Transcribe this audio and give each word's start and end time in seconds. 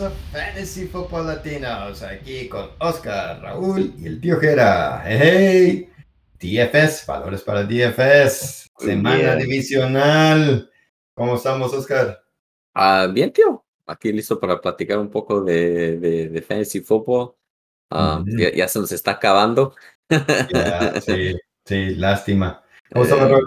a 0.00 0.10
Fantasy 0.32 0.86
Football 0.86 1.26
Latinos, 1.26 2.02
aquí 2.02 2.48
con 2.48 2.70
Oscar, 2.78 3.40
Raúl 3.42 3.94
y 3.98 4.06
el 4.06 4.20
tío 4.20 4.38
Jera. 4.38 5.02
Hey, 5.04 5.88
DFS, 6.38 7.04
valores 7.04 7.42
para 7.42 7.64
DFS, 7.64 8.68
semana 8.78 9.34
divisional. 9.34 10.70
¿Cómo 11.14 11.34
estamos, 11.34 11.72
Oscar? 11.72 12.22
Ah, 12.74 13.08
bien, 13.12 13.32
tío. 13.32 13.64
Aquí 13.86 14.12
listo 14.12 14.38
para 14.38 14.60
platicar 14.60 14.98
un 14.98 15.10
poco 15.10 15.40
de, 15.40 15.96
de, 15.98 16.42
Fantasy 16.42 16.80
Football. 16.80 17.34
Ah, 17.90 18.22
ya, 18.26 18.68
se 18.68 18.78
nos 18.78 18.92
está 18.92 19.12
acabando. 19.12 19.74
sí, 21.04 21.34
sí, 21.64 21.94
lástima. 21.96 22.62
¿Cómo 22.92 23.04
estamos, 23.04 23.30
eh, 23.30 23.42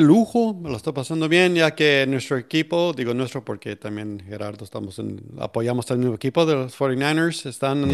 Raúl? 0.00 0.10
lujo, 0.10 0.54
me 0.54 0.70
lo 0.70 0.76
está 0.76 0.92
pasando 0.92 1.28
bien, 1.28 1.54
ya 1.54 1.74
que 1.74 2.06
nuestro 2.08 2.36
equipo, 2.36 2.92
digo 2.92 3.14
nuestro 3.14 3.44
porque 3.44 3.76
también 3.76 4.20
Gerardo 4.20 4.64
estamos 4.64 4.98
en, 4.98 5.20
apoyamos 5.38 5.90
al 5.90 5.98
mismo 5.98 6.14
equipo 6.14 6.44
de 6.46 6.54
los 6.54 6.78
49ers, 6.78 7.46
están 7.46 7.90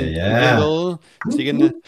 siguen, 1.31 1.81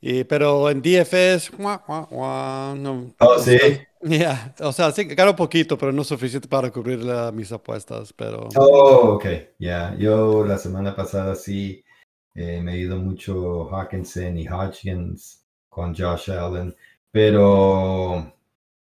y, 0.00 0.24
pero 0.24 0.70
en 0.70 0.80
DFS, 0.80 1.50
no. 1.58 3.14
Oh, 3.18 3.38
sí. 3.38 3.58
Ya, 4.00 4.54
o 4.60 4.70
sea, 4.70 4.92
sí, 4.92 5.06
gano 5.06 5.34
poquito, 5.34 5.76
pero 5.76 5.90
no 5.90 6.04
suficiente 6.04 6.46
para 6.46 6.70
cubrir 6.70 7.00
mis 7.32 7.50
apuestas, 7.50 8.12
pero. 8.12 8.48
Oh, 8.54 9.14
ok, 9.14 9.26
ya. 9.58 9.92
Yo 9.98 10.44
la 10.44 10.56
semana 10.56 10.94
pasada 10.94 11.34
sí 11.34 11.84
eh, 12.36 12.62
me 12.62 12.74
he 12.74 12.78
ido 12.78 12.96
mucho 12.98 13.68
Hawkinson 13.68 14.38
y 14.38 14.46
Hodgkins 14.46 15.44
con 15.68 15.96
Josh 15.96 16.30
Allen, 16.30 16.76
pero 17.10 18.32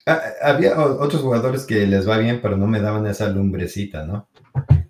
Ah, 0.05 0.21
había 0.41 0.79
otros 0.79 1.21
jugadores 1.21 1.65
que 1.65 1.87
les 1.87 2.07
va 2.07 2.17
bien, 2.17 2.39
pero 2.41 2.55
no 2.57 2.67
me 2.67 2.79
daban 2.79 3.07
esa 3.07 3.27
lumbrecita, 3.29 4.05
¿no? 4.05 4.29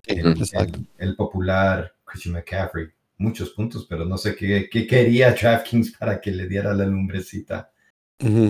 El, 0.08 1.16
popular 1.16 1.94
Christian 2.04 2.36
McCaffrey, 2.36 2.88
muchos 3.18 3.52
puntos, 3.52 3.88
pero 3.90 4.06
no 4.06 4.18
sé 4.18 4.36
qué, 4.36 4.70
qué 4.70 4.86
quería 4.86 5.34
DraftKings 5.34 5.98
para 5.98 6.20
que 6.20 6.32
le 6.32 6.48
diera 6.48 6.74
la 6.74 6.86
lumbrecita. 6.86 7.72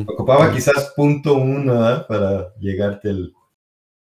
Ocupaba 0.08 0.52
quizás 0.52 0.94
punto 0.96 1.36
uno 1.36 2.06
para 2.08 2.54
llegarte 2.60 3.10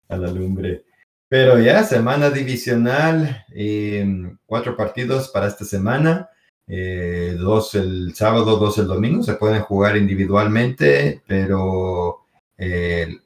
a 0.09 0.17
la 0.17 0.31
lumbre. 0.31 0.85
Pero 1.29 1.59
ya, 1.59 1.85
semana 1.85 2.31
divisional, 2.31 3.45
em, 3.51 4.39
cuatro 4.47 4.77
partidos 4.77 5.29
para 5.29 5.49
esta 5.49 5.65
semana, 5.65 6.29
eh, 6.67 7.35
dos 7.39 7.75
el 7.75 8.15
sábado, 8.15 8.57
dos 8.57 8.79
el 8.79 8.87
domingo, 8.87 9.23
se 9.23 9.35
pueden 9.35 9.63
jugar 9.63 9.97
individualmente, 9.97 11.23
pero 11.27 12.24
eh, 12.59 13.19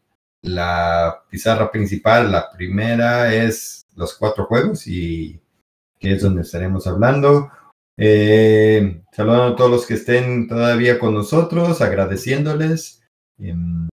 la 0.43 1.25
pizarra 1.31 1.71
principal, 1.71 2.31
la 2.31 2.51
primera 2.51 3.35
es 3.35 3.87
los 3.97 4.15
cuatro 4.15 4.47
juegos 4.47 4.87
y 4.87 5.41
que 5.99 6.13
es 6.13 6.23
donde 6.23 6.43
estaremos 6.43 6.87
hablando. 6.87 7.51
Eh, 7.97 9.03
saludando 9.13 9.55
a 9.55 9.57
todos 9.57 9.71
los 9.71 9.87
que 9.87 9.95
estén 9.95 10.47
todavía 10.47 10.99
con 10.99 11.15
nosotros, 11.15 11.81
agradeciéndoles. 11.81 13.03
Em, 13.39 13.89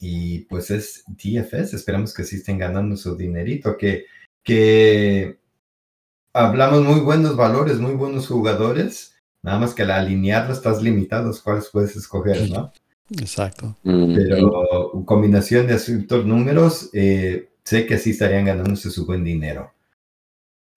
y 0.00 0.40
pues 0.40 0.70
es 0.70 1.04
DFS, 1.06 1.74
esperamos 1.74 2.12
que 2.12 2.24
sí 2.24 2.36
estén 2.36 2.58
ganando 2.58 2.96
su 2.96 3.16
dinerito, 3.16 3.78
que, 3.78 4.04
que 4.42 5.38
hablamos 6.34 6.82
muy 6.82 7.00
buenos 7.00 7.36
valores, 7.36 7.78
muy 7.78 7.94
buenos 7.94 8.28
jugadores, 8.28 9.16
nada 9.42 9.58
más 9.58 9.74
que 9.74 9.82
al 9.82 9.92
alinearlo 9.92 10.52
estás 10.52 10.82
limitado, 10.82 11.32
cuáles 11.42 11.70
puedes 11.70 11.96
escoger, 11.96 12.50
¿no? 12.50 12.72
Exacto. 13.10 13.76
Pero 13.82 15.04
combinación 15.04 15.66
de 15.66 15.74
asuntos 15.74 16.24
números, 16.24 16.90
eh, 16.92 17.50
sé 17.62 17.86
que 17.86 17.98
sí 17.98 18.10
estarían 18.10 18.44
ganándose 18.44 18.90
su 18.90 19.06
buen 19.06 19.24
dinero. 19.24 19.72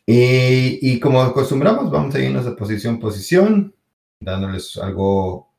Y, 0.08 1.00
como 1.00 1.20
acostumbramos, 1.20 1.90
vamos 1.90 2.14
a 2.14 2.20
irnos 2.20 2.44
de 2.44 2.52
posición 2.52 2.96
a 2.96 3.00
posición, 3.00 3.74
dándoles 4.20 4.76
algo 4.76 5.52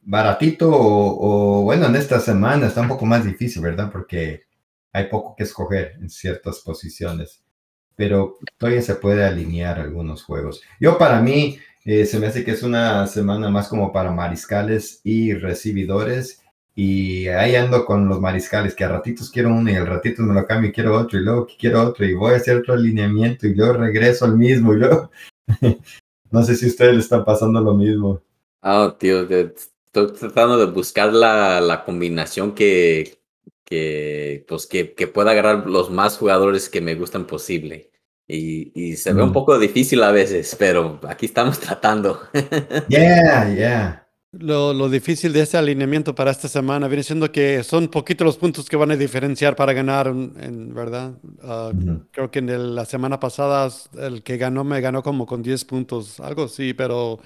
baratito 0.00 0.70
o, 0.72 1.62
bueno, 1.62 1.86
en 1.86 1.96
esta 1.96 2.20
semana 2.20 2.68
está 2.68 2.80
un 2.80 2.88
poco 2.88 3.04
más 3.04 3.24
difícil, 3.24 3.62
¿verdad? 3.62 3.90
Porque 3.92 4.44
hay 4.92 5.08
poco 5.08 5.34
que 5.36 5.44
escoger 5.44 5.96
en 6.00 6.08
ciertas 6.08 6.60
posiciones, 6.60 7.42
pero 7.94 8.38
todavía 8.56 8.80
se 8.80 8.94
puede 8.94 9.24
alinear 9.24 9.78
algunos 9.78 10.22
juegos. 10.22 10.62
Yo 10.80 10.96
para 10.96 11.20
mí, 11.20 11.58
eh, 11.86 12.04
se 12.04 12.18
me 12.18 12.26
hace 12.26 12.44
que 12.44 12.50
es 12.50 12.64
una 12.64 13.06
semana 13.06 13.48
más 13.48 13.68
como 13.68 13.92
para 13.92 14.10
mariscales 14.10 15.00
y 15.04 15.34
recibidores. 15.34 16.42
Y 16.74 17.28
ahí 17.28 17.54
ando 17.54 17.86
con 17.86 18.08
los 18.08 18.20
mariscales, 18.20 18.74
que 18.74 18.82
a 18.84 18.88
ratitos 18.88 19.30
quiero 19.30 19.50
uno 19.50 19.70
y 19.70 19.76
al 19.76 19.86
ratito 19.86 20.22
me 20.22 20.34
lo 20.34 20.44
cambio 20.46 20.70
y 20.70 20.72
quiero 20.72 20.98
otro 20.98 21.18
y 21.18 21.22
luego 21.22 21.46
quiero 21.58 21.82
otro 21.82 22.04
y 22.04 22.14
voy 22.14 22.34
a 22.34 22.36
hacer 22.36 22.56
otro 22.56 22.74
alineamiento 22.74 23.46
y 23.46 23.54
luego 23.54 23.74
regreso 23.74 24.24
al 24.24 24.36
mismo 24.36 24.74
y 24.74 24.80
no 26.32 26.42
sé 26.42 26.56
si 26.56 26.66
ustedes 26.66 26.94
le 26.94 27.00
están 27.00 27.24
pasando 27.24 27.60
lo 27.60 27.74
mismo. 27.74 28.20
Ah, 28.60 28.94
tío, 28.98 29.22
estoy 29.22 30.12
tratando 30.12 30.58
de 30.58 30.66
buscar 30.66 31.12
la, 31.12 31.60
la 31.60 31.84
combinación 31.84 32.52
que, 32.52 33.20
que, 33.64 34.44
pues, 34.48 34.66
que, 34.66 34.92
que 34.92 35.06
pueda 35.06 35.30
agarrar 35.30 35.70
los 35.70 35.90
más 35.90 36.18
jugadores 36.18 36.68
que 36.68 36.80
me 36.80 36.96
gustan 36.96 37.28
posible. 37.28 37.92
Y, 38.28 38.96
se 38.96 39.12
ve 39.12 39.22
un 39.22 39.32
poco 39.32 39.58
difícil 39.58 40.02
a 40.02 40.10
veces, 40.10 40.56
pero 40.58 41.00
aquí 41.08 41.26
estamos 41.26 41.60
tratando. 41.60 42.20
Yeah, 42.88 43.54
yeah. 43.54 44.06
Lo, 44.32 44.74
lo, 44.74 44.90
difícil 44.90 45.32
de 45.32 45.40
este 45.40 45.56
alineamiento 45.56 46.14
para 46.14 46.30
esta 46.30 46.48
semana 46.48 46.88
viene 46.88 47.02
siendo 47.02 47.30
que 47.30 47.62
son 47.62 47.88
poquitos 47.88 48.24
los 48.24 48.36
puntos 48.36 48.68
que 48.68 48.76
van 48.76 48.90
a 48.90 48.96
diferenciar 48.96 49.56
para 49.56 49.72
ganar, 49.72 50.08
en, 50.08 50.74
verdad. 50.74 51.14
Ah, 51.42 51.72
creo 52.10 52.30
que 52.30 52.40
en 52.40 52.74
la 52.74 52.84
semana 52.84 53.18
pasada 53.18 53.70
el 53.98 54.22
que 54.22 54.36
ganó 54.36 54.64
me 54.64 54.80
ganó 54.80 55.02
como 55.02 55.24
con 55.24 55.42
10 55.42 55.64
puntos, 55.64 56.20
algo 56.20 56.44
así, 56.44 56.74
pero 56.74 57.20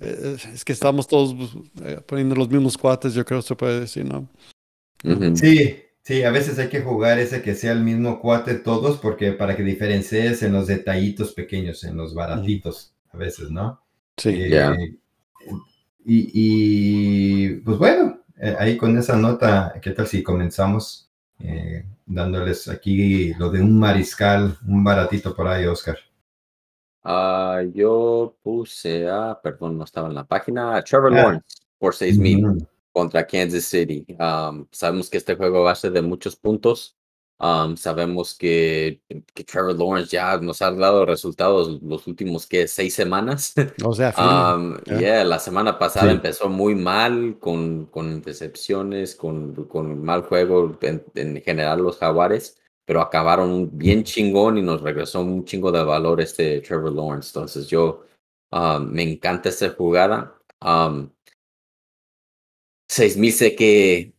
eh, 0.00 0.36
es 0.54 0.64
que 0.64 0.72
estamos 0.72 1.06
todos 1.08 1.34
eh, 1.82 2.00
poniendo 2.06 2.36
los 2.36 2.48
mismos 2.48 2.78
cuates, 2.78 3.12
yo 3.12 3.24
creo 3.24 3.40
que 3.40 3.48
se 3.48 3.56
puede 3.56 3.80
decir, 3.80 4.04
¿no? 4.04 4.28
Sí, 5.34 5.76
Sí, 6.06 6.22
a 6.22 6.30
veces 6.30 6.56
hay 6.60 6.68
que 6.68 6.82
jugar 6.82 7.18
ese 7.18 7.42
que 7.42 7.56
sea 7.56 7.72
el 7.72 7.80
mismo 7.80 8.20
cuate 8.20 8.54
todos, 8.54 8.96
porque 8.98 9.32
para 9.32 9.56
que 9.56 9.64
diferencies 9.64 10.40
en 10.44 10.52
los 10.52 10.68
detallitos 10.68 11.32
pequeños, 11.32 11.82
en 11.82 11.96
los 11.96 12.14
baratitos, 12.14 12.94
a 13.12 13.16
veces, 13.16 13.50
¿no? 13.50 13.82
Sí, 14.16 14.28
eh, 14.28 14.50
ya. 14.50 14.76
y, 16.04 17.54
pues 17.56 17.76
bueno, 17.78 18.20
eh, 18.40 18.54
ahí 18.56 18.76
con 18.76 18.96
esa 18.96 19.16
nota, 19.16 19.74
¿qué 19.82 19.90
tal 19.90 20.06
si 20.06 20.22
comenzamos 20.22 21.10
eh, 21.40 21.84
dándoles 22.06 22.68
aquí 22.68 23.34
lo 23.34 23.50
de 23.50 23.60
un 23.60 23.76
mariscal, 23.76 24.56
un 24.64 24.84
baratito 24.84 25.34
por 25.34 25.48
ahí, 25.48 25.66
Oscar? 25.66 25.98
Ah, 27.02 27.62
yo 27.74 28.36
puse 28.44 29.08
a, 29.08 29.36
perdón, 29.42 29.76
no 29.76 29.82
estaba 29.82 30.06
en 30.06 30.14
la 30.14 30.24
página, 30.24 30.80
Trevor 30.84 31.12
ah. 31.14 31.16
Lawrence 31.16 31.56
por 31.80 31.96
seis 31.96 32.16
mil 32.16 32.64
contra 32.96 33.26
Kansas 33.26 33.64
City. 33.64 34.06
sabemos 34.70 35.10
que 35.10 35.18
este 35.18 35.34
juego 35.34 35.64
va 35.64 35.72
a 35.72 35.74
ser 35.74 35.92
de 35.92 36.00
muchos 36.00 36.34
puntos. 36.34 36.96
sabemos 37.76 38.34
que, 38.34 39.02
que, 39.34 39.44
Trevor 39.44 39.78
Lawrence 39.78 40.16
ya 40.16 40.38
nos 40.38 40.62
ha 40.62 40.70
dado 40.70 41.04
resultados 41.04 41.82
los 41.82 42.06
últimos 42.06 42.46
que 42.46 42.66
seis 42.66 42.94
semanas. 42.94 43.52
O 43.84 43.92
sea, 43.92 44.14
yeah. 44.98 45.24
la 45.24 45.38
semana 45.38 45.78
pasada 45.78 46.10
empezó 46.10 46.48
muy 46.48 46.74
mal 46.74 47.36
con, 47.38 47.84
con 47.84 48.22
decepciones, 48.22 49.14
con, 49.14 49.52
con 49.66 50.02
mal 50.02 50.22
juego 50.22 50.78
en, 50.80 51.42
general 51.44 51.82
los 51.82 51.98
jaguares, 51.98 52.56
pero 52.86 53.02
acabaron 53.02 53.76
bien 53.76 54.04
chingón 54.04 54.56
y 54.56 54.62
nos 54.62 54.80
regresó 54.80 55.20
un 55.20 55.44
chingo 55.44 55.70
de 55.70 55.84
valor 55.84 56.22
este 56.22 56.62
Trevor 56.62 56.94
Lawrence. 56.94 57.28
Entonces 57.28 57.68
yo 57.68 58.06
me 58.80 59.02
encanta 59.02 59.50
esta 59.50 59.68
jugada. 59.68 60.32
6000 62.88 63.32
sé 63.32 63.56
que 63.56 64.14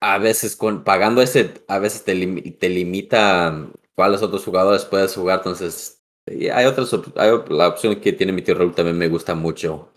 a 0.00 0.18
veces 0.18 0.56
con 0.56 0.84
pagando 0.84 1.22
ese, 1.22 1.54
a 1.68 1.78
veces 1.78 2.04
te, 2.04 2.14
te 2.52 2.68
limita 2.68 3.68
cuáles 3.94 4.22
otros 4.22 4.44
jugadores 4.44 4.84
puedes 4.84 5.14
jugar. 5.14 5.38
Entonces, 5.38 6.02
hay 6.26 6.66
otras, 6.66 6.94
hay 7.16 7.30
la 7.48 7.68
opción 7.68 8.00
que 8.00 8.12
tiene 8.12 8.32
mi 8.32 8.42
tío 8.42 8.54
Raúl 8.54 8.74
también 8.74 8.98
me 8.98 9.08
gusta 9.08 9.34
mucho. 9.34 9.92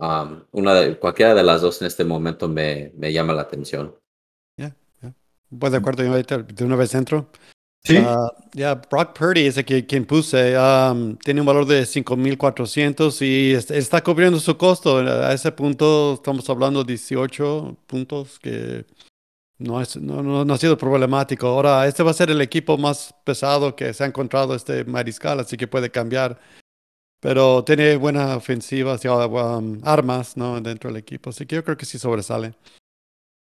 una 0.51 0.73
de, 0.73 0.97
cualquiera 0.97 1.35
de 1.35 1.43
las 1.43 1.61
dos 1.61 1.81
en 1.81 1.87
este 1.87 2.03
momento 2.03 2.47
me, 2.47 2.91
me 2.97 3.11
llama 3.11 3.33
la 3.33 3.43
atención. 3.43 3.95
Ya, 4.57 4.75
ya. 5.01 5.13
Pues 5.57 5.71
de 5.71 5.77
acuerdo, 5.77 6.03
yo 6.03 6.43
de 6.43 6.65
una 6.65 6.75
vez 6.75 6.95
entro. 6.95 7.29
Sí. 7.83 7.97
Ya, 8.53 8.75
Brock 8.75 9.17
Purdy 9.17 9.47
es 9.47 9.57
el 9.57 9.65
que, 9.65 9.85
quien 9.85 10.05
puse. 10.05 10.55
tiene 11.23 11.41
un 11.41 11.47
valor 11.47 11.65
de 11.65 11.83
5.400 11.83 13.21
y 13.21 13.53
está 13.53 14.03
cubriendo 14.03 14.39
su 14.39 14.55
costo. 14.57 14.97
A 14.97 15.33
ese 15.33 15.51
punto 15.51 16.13
estamos 16.15 16.47
hablando 16.49 16.83
de 16.83 16.93
18 16.93 17.77
puntos 17.87 18.39
que 18.39 18.85
no, 19.57 19.81
es, 19.81 19.97
no, 19.97 20.21
no, 20.21 20.53
ha 20.53 20.57
sido 20.57 20.77
problemático. 20.77 21.47
Ahora, 21.47 21.87
este 21.87 22.03
va 22.03 22.11
a 22.11 22.13
ser 22.15 22.29
el 22.29 22.41
equipo 22.41 22.77
más 22.77 23.15
pesado 23.23 23.75
que 23.75 23.93
se 23.93 24.03
ha 24.03 24.07
encontrado 24.07 24.53
este 24.53 24.85
mariscal, 24.85 25.39
así 25.39 25.57
que 25.57 25.67
puede 25.67 25.89
cambiar. 25.89 26.39
Pero 27.19 27.63
tiene 27.63 27.95
buena 27.97 28.35
ofensiva, 28.35 28.95
um, 28.95 29.79
armas 29.83 30.37
¿no? 30.37 30.59
dentro 30.59 30.89
del 30.89 30.97
equipo, 30.97 31.29
así 31.29 31.45
que 31.45 31.55
yo 31.55 31.63
creo 31.63 31.77
que 31.77 31.85
sí 31.85 31.99
sobresale 31.99 32.55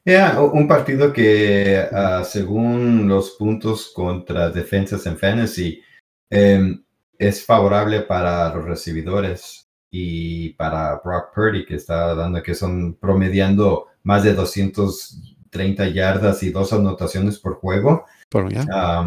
un 0.04 0.66
partido 0.66 1.12
que 1.12 1.86
ah, 1.92 2.22
según 2.24 3.08
los 3.08 3.32
puntos 3.32 3.92
contra 3.94 4.50
defensas 4.50 5.04
en 5.06 5.18
fantasy 5.18 5.82
em, 6.30 6.82
es 7.18 7.44
favorable 7.44 8.00
para 8.02 8.54
los 8.54 8.64
recibidores 8.64 9.68
y 9.90 10.50
para 10.50 11.00
Brock 11.04 11.34
Purdy, 11.34 11.66
que 11.66 11.74
está 11.74 12.14
dando 12.14 12.42
que 12.42 12.54
son 12.54 12.94
promediando 12.94 13.86
más 14.02 14.22
de 14.22 14.34
230 14.34 15.88
yardas 15.88 16.42
y 16.42 16.50
dos 16.50 16.72
anotaciones 16.72 17.38
por 17.38 17.56
juego. 17.56 18.06
Ya. 18.50 19.04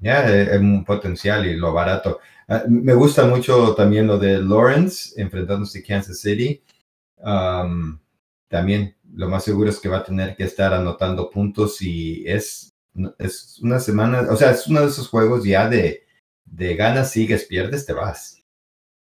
ya, 0.00 0.28
es 0.28 0.60
un 0.60 0.84
potencial 0.84 1.46
y 1.46 1.56
lo 1.56 1.72
barato. 1.72 2.20
Ah, 2.48 2.62
me 2.68 2.94
gusta 2.94 3.26
mucho 3.26 3.74
también 3.74 4.06
lo 4.06 4.18
de 4.18 4.40
Lawrence 4.40 5.20
enfrentándose 5.20 5.80
a 5.80 5.82
Kansas 5.82 6.20
City. 6.20 6.62
también 8.48 8.95
lo 9.16 9.28
más 9.30 9.44
seguro 9.44 9.70
es 9.70 9.80
que 9.80 9.88
va 9.88 9.98
a 9.98 10.04
tener 10.04 10.36
que 10.36 10.44
estar 10.44 10.74
anotando 10.74 11.30
puntos 11.30 11.80
y 11.80 12.22
es, 12.26 12.74
es 13.18 13.58
una 13.62 13.80
semana, 13.80 14.26
o 14.30 14.36
sea, 14.36 14.50
es 14.50 14.66
uno 14.66 14.82
de 14.82 14.88
esos 14.88 15.08
juegos 15.08 15.42
ya 15.42 15.68
de, 15.68 16.04
de 16.44 16.76
ganas, 16.76 17.10
sigues, 17.10 17.46
pierdes, 17.46 17.86
te 17.86 17.94
vas. 17.94 18.42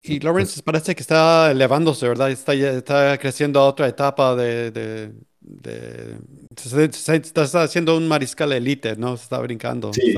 Y 0.02 0.18
Lawrence 0.18 0.60
parece 0.64 0.96
que 0.96 1.02
está 1.02 1.52
elevándose, 1.52 2.08
¿verdad? 2.08 2.32
Está, 2.32 2.52
está 2.54 3.16
creciendo 3.18 3.60
a 3.60 3.66
otra 3.68 3.86
etapa 3.86 4.34
de... 4.34 4.72
de, 4.72 5.12
de 5.40 6.16
está, 6.50 7.62
haciendo 7.62 7.96
un 7.96 8.08
mariscal 8.08 8.52
elite, 8.52 8.96
¿no? 8.96 9.16
Se 9.16 9.22
está 9.22 9.38
brincando. 9.38 9.92
Sí, 9.92 10.16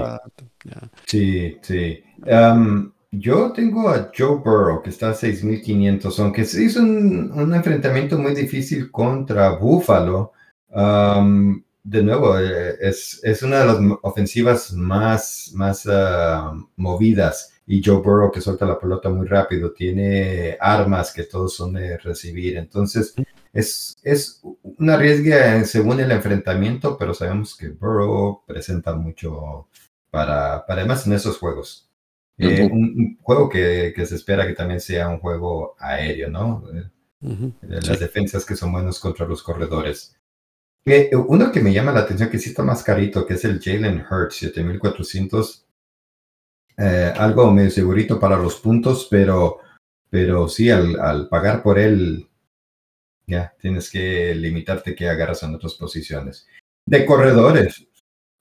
sí. 1.07 1.59
sí. 1.61 2.03
Yo 3.19 3.53
tengo 3.53 3.89
a 3.89 4.11
Joe 4.17 4.39
Burrow, 4.39 4.83
que 4.83 4.91
está 4.91 5.11
a 5.11 5.15
6.500, 5.15 6.19
aunque 6.19 6.45
se 6.45 6.65
hizo 6.65 6.81
un, 6.81 7.55
enfrentamiento 7.55 8.19
muy 8.19 8.35
difícil 8.35 8.91
contra 8.91 9.51
Buffalo. 9.51 10.33
de 11.85 12.03
nuevo, 12.03 12.39
eh, 12.39 12.77
es, 12.81 13.21
es, 13.23 13.43
una 13.43 13.61
de 13.61 13.67
las 13.67 13.99
ofensivas 14.03 14.73
más, 14.73 15.53
más 15.55 15.87
ah, 15.87 16.55
movidas. 16.77 17.53
Y 17.67 17.83
Joe 17.83 18.03
Burrow, 18.03 18.33
que 18.33 18.41
suelta 18.41 18.67
la 18.67 18.79
pelota 18.79 19.09
muy 19.11 19.27
rápido, 19.27 19.73
tiene 19.73 20.57
armas 20.61 21.13
que 21.13 21.25
todos 21.25 21.55
son 21.55 21.75
de 21.75 21.99
recibir. 21.99 22.57
Entonces, 22.57 23.15
es, 23.53 23.97
es 24.03 24.43
una 24.63 24.97
riesga 24.97 25.65
según 25.65 26.01
el 26.01 26.11
enfrentamiento, 26.11 26.99
pero 26.99 27.15
sabemos 27.15 27.57
que 27.57 27.69
Burrow 27.69 28.43
presenta 28.47 28.95
mucho 28.95 29.69
para, 30.11 30.67
para 30.67 30.81
además 30.81 31.07
en 31.07 31.15
esos 31.15 31.39
juegos. 31.39 31.89
Eh, 32.37 32.69
un, 32.71 33.19
juego 33.23 33.49
que, 33.49 33.93
que, 33.95 34.07
se 34.07 34.17
espera 34.17 34.47
que 34.47 34.55
también 34.55 34.81
sea 34.81 35.09
un 35.09 35.21
juego 35.21 35.77
aéreo, 35.79 36.31
¿no? 36.31 36.65
Eh, 36.73 37.51
las 37.61 38.01
defensas 38.01 38.45
que 38.45 38.57
son 38.57 38.73
buenos 38.73 38.99
contra 38.99 39.27
los 39.27 39.43
corredores. 39.43 40.17
Eh, 40.85 41.11
uno 41.15 41.51
que 41.53 41.61
me 41.61 41.73
llama 41.73 41.93
la 41.93 42.01
atención, 42.01 42.29
que 42.29 42.39
sí 42.39 42.51
está 42.51 42.63
más 42.63 42.83
carito, 42.83 43.25
que 43.27 43.35
es 43.35 43.45
el 43.45 43.61
Jalen 43.61 44.05
Hurts, 44.11 44.37
7400. 44.37 45.67
algo 46.77 47.51
medio 47.53 47.71
segurito 47.71 48.19
para 48.19 48.37
los 48.37 48.57
puntos, 48.57 49.07
pero, 49.11 49.59
pero 50.11 50.49
sí, 50.49 50.71
al, 50.71 50.99
al 51.01 51.29
pagar 51.29 51.63
por 51.63 51.79
él, 51.79 52.29
ya 53.27 53.55
tienes 53.61 53.91
que 53.91 54.35
limitarte 54.35 54.95
que 54.95 55.09
agarras 55.09 55.43
en 55.45 55.55
otras 55.55 55.75
posiciones. 55.75 56.47
De 56.85 57.07
corredores. 57.07 57.87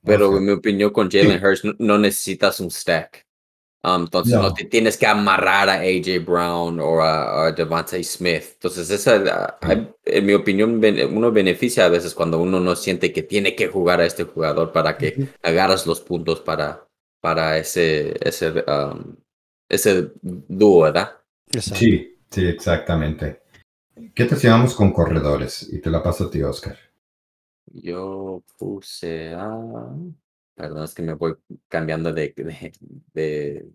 Pero 0.03 0.35
en 0.37 0.45
mi 0.45 0.51
opinión, 0.51 0.91
con 0.91 1.09
Jalen 1.09 1.43
Hurts 1.43 1.63
no 1.79 1.97
necesitas 1.97 2.59
un 2.59 2.69
stack. 2.69 3.25
Um, 3.85 4.03
entonces 4.03 4.33
no. 4.33 4.53
te 4.53 4.63
tienes 4.63 4.97
que 4.97 5.05
amarrar 5.05 5.69
a 5.69 5.81
AJ 5.81 6.25
Brown 6.25 6.79
o 6.79 7.01
a, 7.01 7.51
Devante 7.51 8.01
Smith. 8.01 8.43
Entonces, 8.53 8.89
esa, 8.89 9.57
en 10.05 10.25
mi 10.25 10.33
opinión, 10.33 10.81
uno 11.11 11.31
beneficia 11.33 11.85
a 11.85 11.89
veces 11.89 12.13
cuando 12.13 12.39
uno 12.39 12.61
no 12.61 12.77
siente 12.77 13.11
que 13.11 13.23
tiene 13.23 13.55
que 13.55 13.67
jugar 13.67 13.99
a 13.99 14.05
este 14.05 14.23
jugador 14.23 14.71
para 14.71 14.97
que 14.97 15.27
agarras 15.41 15.85
los 15.85 15.99
puntos 15.99 16.39
para, 16.39 16.87
para 17.19 17.57
ese, 17.57 18.15
ese, 18.21 18.51
um, 18.51 19.17
ese 19.67 20.13
dúo, 20.21 20.83
¿verdad? 20.83 21.17
Sí, 21.59 22.17
sí, 22.29 22.45
exactamente. 22.47 23.41
¿Qué 24.15 24.23
te 24.23 24.37
llevamos 24.37 24.75
con 24.75 24.93
corredores? 24.93 25.67
Y 25.73 25.79
te 25.81 25.89
la 25.89 26.01
paso 26.01 26.25
a 26.25 26.31
ti, 26.31 26.41
Oscar. 26.41 26.77
Yo 27.65 28.43
puse 28.57 29.33
a... 29.33 29.49
Perdón, 30.55 30.83
es 30.83 30.93
que 30.93 31.01
me 31.01 31.13
voy 31.13 31.35
cambiando 31.67 32.13
de, 32.13 32.33
de, 33.13 33.71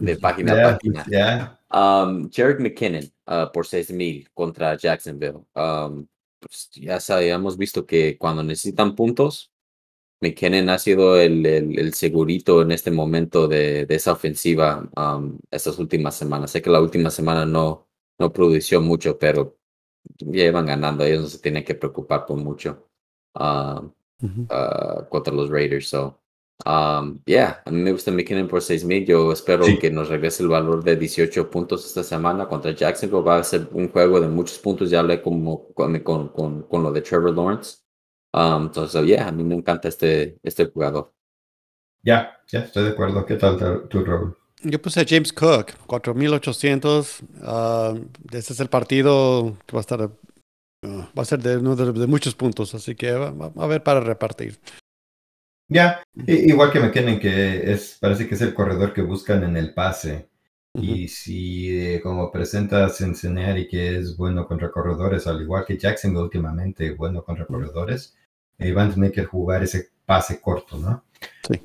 de, 0.00 0.16
página 0.20 0.52
a 0.52 0.72
página. 0.72 1.04
Yeah. 1.06 1.60
Um, 1.70 2.30
McKinnon 2.58 3.04
uh, 3.26 3.50
por 3.52 3.66
6,000 3.66 4.28
contra 4.34 4.76
Jacksonville. 4.76 5.44
Um, 5.54 6.06
pues 6.40 6.70
ya 6.72 7.00
sabíamos 7.00 7.56
visto 7.56 7.86
que 7.86 8.18
cuando 8.18 8.42
necesitan 8.42 8.94
puntos, 8.94 9.52
McKinnon 10.20 10.68
ha 10.70 10.78
sido 10.78 11.18
el, 11.20 11.44
el, 11.46 11.94
segurito 11.94 12.62
en 12.62 12.72
este 12.72 12.90
momento 12.90 13.46
de, 13.46 13.86
de 13.86 13.94
esa 13.94 14.12
ofensiva 14.12 14.88
um, 14.96 15.38
estas 15.50 15.78
últimas 15.78 16.16
semanas. 16.16 16.50
Sé 16.50 16.62
que 16.62 16.70
la 16.70 16.80
última 16.80 17.10
semana 17.10 17.46
no, 17.46 17.88
no 18.18 18.32
produció 18.32 18.80
mucho, 18.80 19.18
pero 19.18 19.58
ya 20.18 20.44
iban 20.44 20.66
ganando. 20.66 21.04
Ellos 21.04 21.22
no 21.22 21.28
se 21.28 21.38
tienen 21.38 21.64
que 21.64 21.74
preocupar 21.74 22.26
por 22.26 22.36
mucho. 22.36 22.88
Uh, 24.24 25.06
contra 25.10 25.34
los 25.34 25.50
Raiders. 25.50 25.88
So, 25.88 26.18
um, 26.64 27.20
yeah, 27.26 27.62
a 27.64 27.70
mí 27.70 27.82
me 27.82 27.92
gusta 27.92 28.10
McKinnon 28.10 28.48
por 28.48 28.62
6000. 28.62 29.06
Yo 29.06 29.32
espero 29.32 29.66
que 29.78 29.90
nos 29.90 30.08
regrese 30.08 30.42
el 30.42 30.48
valor 30.48 30.82
de 30.82 30.96
18 30.96 31.50
puntos 31.50 31.84
esta 31.84 32.02
semana 32.02 32.48
contra 32.48 32.72
Jacksonville. 32.72 33.22
Va 33.22 33.38
a 33.38 33.44
ser 33.44 33.68
un 33.72 33.90
juego 33.90 34.20
de 34.20 34.28
muchos 34.28 34.58
puntos. 34.58 34.90
Ya 34.90 35.00
hablé 35.00 35.20
como, 35.20 35.72
con, 35.74 35.98
con, 36.00 36.62
con, 36.62 36.82
lo 36.82 36.90
de 36.90 37.02
Trevor 37.02 37.34
Lawrence. 37.34 37.78
Um, 38.32 38.64
entonces, 38.64 39.04
yeah, 39.04 39.28
a 39.28 39.32
mí 39.32 39.44
me 39.44 39.54
encanta 39.54 39.88
este, 39.88 40.38
este 40.42 40.66
jugador. 40.66 41.12
Ya, 42.02 42.38
ya, 42.48 42.60
estoy 42.60 42.84
de 42.84 42.90
acuerdo. 42.90 43.24
¿Qué 43.24 43.36
tal 43.36 43.88
tu, 43.88 44.04
Raúl? 44.04 44.36
Yo 44.62 44.80
puse 44.80 45.00
a 45.00 45.04
James 45.06 45.32
Cook, 45.32 45.72
4800. 45.86 47.22
Uh, 47.42 48.00
este 48.32 48.52
es 48.54 48.60
el 48.60 48.68
partido 48.68 49.56
que 49.66 49.72
va 49.76 49.80
a 49.80 49.82
estar 49.82 50.10
va 50.86 51.22
a 51.22 51.24
ser 51.24 51.40
de, 51.40 51.58
de, 51.58 52.06
muchos 52.06 52.34
puntos, 52.34 52.74
así 52.74 52.94
que 52.94 53.12
va, 53.12 53.52
a 53.56 53.64
haber 53.64 53.82
para 53.82 54.00
repartir. 54.00 54.58
Ya, 55.68 56.02
igual 56.26 56.70
que 56.70 56.80
McKinnon, 56.80 57.18
que 57.18 57.72
es, 57.72 57.96
parece 58.00 58.28
que 58.28 58.34
es 58.34 58.42
el 58.42 58.54
corredor 58.54 58.92
que 58.92 59.02
buscan 59.02 59.42
en 59.44 59.56
el 59.56 59.72
pase. 59.72 60.28
Y 60.76 61.06
si, 61.06 61.70
eh, 61.70 62.00
como 62.02 62.32
presenta 62.32 62.88
Cincinnati, 62.88 63.68
que 63.68 63.98
es 63.98 64.16
bueno 64.16 64.46
contra 64.46 64.72
corredores, 64.72 65.26
al 65.28 65.40
igual 65.40 65.64
que 65.64 65.78
Jackson 65.78 66.16
últimamente, 66.16 66.94
bueno 66.94 67.22
contra 67.22 67.46
corredores, 67.46 68.16
eh, 68.58 68.72
van 68.72 68.90
a 68.90 68.94
tener 68.94 69.12
que 69.12 69.24
jugar 69.24 69.62
ese 69.62 69.90
pase 70.04 70.40
corto, 70.40 70.76
¿no? 70.76 71.04
Sí. 71.48 71.60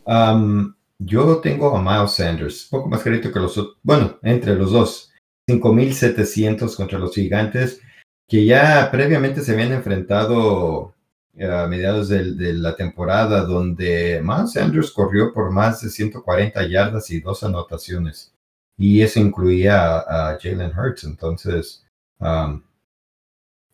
yo 0.99 1.37
tengo 1.37 1.75
a 1.75 1.81
Miles 1.81 2.11
Sanders, 2.11 2.67
poco 2.69 2.87
más 2.87 3.01
carito 3.01 3.31
que 3.31 3.39
los 3.39 3.57
otros, 3.57 3.77
bueno, 3.81 4.19
entre 4.21 4.55
los 4.55 4.71
dos, 4.71 5.11
5700 5.47 6.75
contra 6.75 6.99
los 6.99 7.15
gigantes 7.15 7.81
que 8.29 8.45
ya 8.45 8.89
previamente 8.91 9.41
se 9.41 9.53
habían 9.53 9.73
enfrentado 9.73 10.93
eh, 11.35 11.45
a 11.45 11.67
mediados 11.67 12.09
de, 12.09 12.53
la 12.53 12.75
temporada, 12.75 13.43
donde 13.43 14.21
Miles 14.23 14.53
Sanders 14.53 14.91
corrió 14.91 15.33
por 15.33 15.51
más 15.51 15.81
de 15.81 15.89
140 15.89 16.67
yardas 16.67 17.09
y 17.09 17.19
dos 17.21 17.43
anotaciones. 17.43 18.33
Y 18.77 19.01
eso 19.01 19.19
incluía 19.19 19.97
a, 19.99 20.37
Jalen 20.39 20.77
Hurts. 20.77 21.05
Entonces, 21.05 21.85
um, 22.19 22.61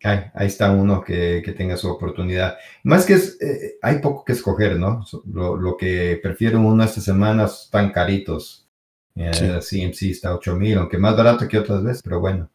ahí, 0.04 0.48
está 0.48 0.72
uno 0.72 1.04
que, 1.04 1.42
tenga 1.58 1.78
su 1.78 1.90
oportunidad. 1.90 2.58
Más 2.84 3.06
que 3.06 3.14
es, 3.14 3.40
eh, 3.42 3.78
hay 3.82 4.00
poco 4.00 4.24
que 4.24 4.34
escoger, 4.34 4.78
¿no? 4.80 5.06
Lo, 5.26 5.78
que 5.78 6.20
prefiero 6.24 6.62
uno 6.62 6.84
estas 6.84 7.04
semanas 7.04 7.70
tan 7.72 7.92
caritos. 7.92 8.68
Eh, 9.16 9.60
CMC 9.62 10.12
está 10.12 10.36
8000, 10.36 10.78
aunque 10.78 10.98
más 10.98 11.16
barato 11.16 11.48
que 11.48 11.60
otras 11.60 11.84
veces, 11.84 12.02
pero 12.04 12.20
bueno. 12.20 12.50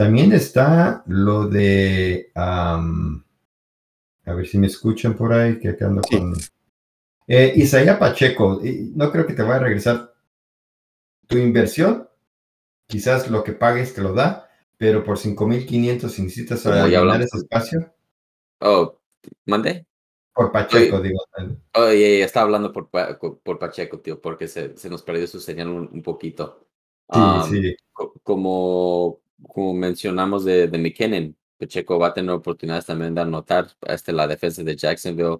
También 0.00 0.32
está 0.32 1.04
lo 1.08 1.46
de, 1.46 2.32
a 2.34 2.80
ver 4.24 4.46
si 4.46 4.56
me 4.56 4.66
escuchan 4.66 5.14
por 5.14 5.30
ahí, 5.30 5.58
que 5.58 5.68
acá 5.68 5.88
ando 5.88 6.00
con... 6.00 6.32
Eh, 7.26 7.52
Isaías 7.56 7.98
Pacheco, 7.98 8.62
no 8.94 9.12
creo 9.12 9.26
que 9.26 9.34
te 9.34 9.42
vaya 9.42 9.56
a 9.56 9.64
regresar 9.64 10.14
tu 11.26 11.36
inversión, 11.36 12.08
quizás 12.86 13.30
lo 13.30 13.44
que 13.44 13.52
pagues 13.52 13.92
te 13.92 14.00
lo 14.00 14.14
da, 14.14 14.48
pero 14.78 15.04
por 15.04 15.18
5.500 15.18 16.18
necesitas 16.22 16.64
llenar 16.64 17.20
ese 17.20 17.36
espacio. 17.36 17.92
Oh, 18.60 18.98
¿mande? 19.44 19.84
Por 20.32 20.50
Pacheco, 20.50 20.98
digo. 21.02 21.18
Oh, 21.74 21.92
yeah, 21.92 22.24
está 22.24 22.40
hablando 22.40 22.72
por, 22.72 22.88
por 22.88 23.58
Pacheco, 23.58 24.00
tío, 24.00 24.18
porque 24.18 24.48
se, 24.48 24.78
se 24.78 24.88
nos 24.88 25.02
perdió 25.02 25.26
su 25.26 25.40
señal 25.40 25.68
un, 25.68 26.02
poquito. 26.02 26.66
Sí, 27.12 27.20
sí. 27.50 27.76
Como 28.22 29.20
como 29.48 29.74
mencionamos 29.74 30.44
de, 30.44 30.68
de 30.68 30.78
McKinnon, 30.78 31.36
Pacheco 31.58 31.98
va 31.98 32.08
a 32.08 32.14
tener 32.14 32.30
oportunidades 32.30 32.86
también 32.86 33.14
de 33.14 33.20
anotar 33.20 33.68
este, 33.82 34.12
la 34.12 34.26
defensa 34.26 34.62
de 34.62 34.76
Jacksonville. 34.76 35.38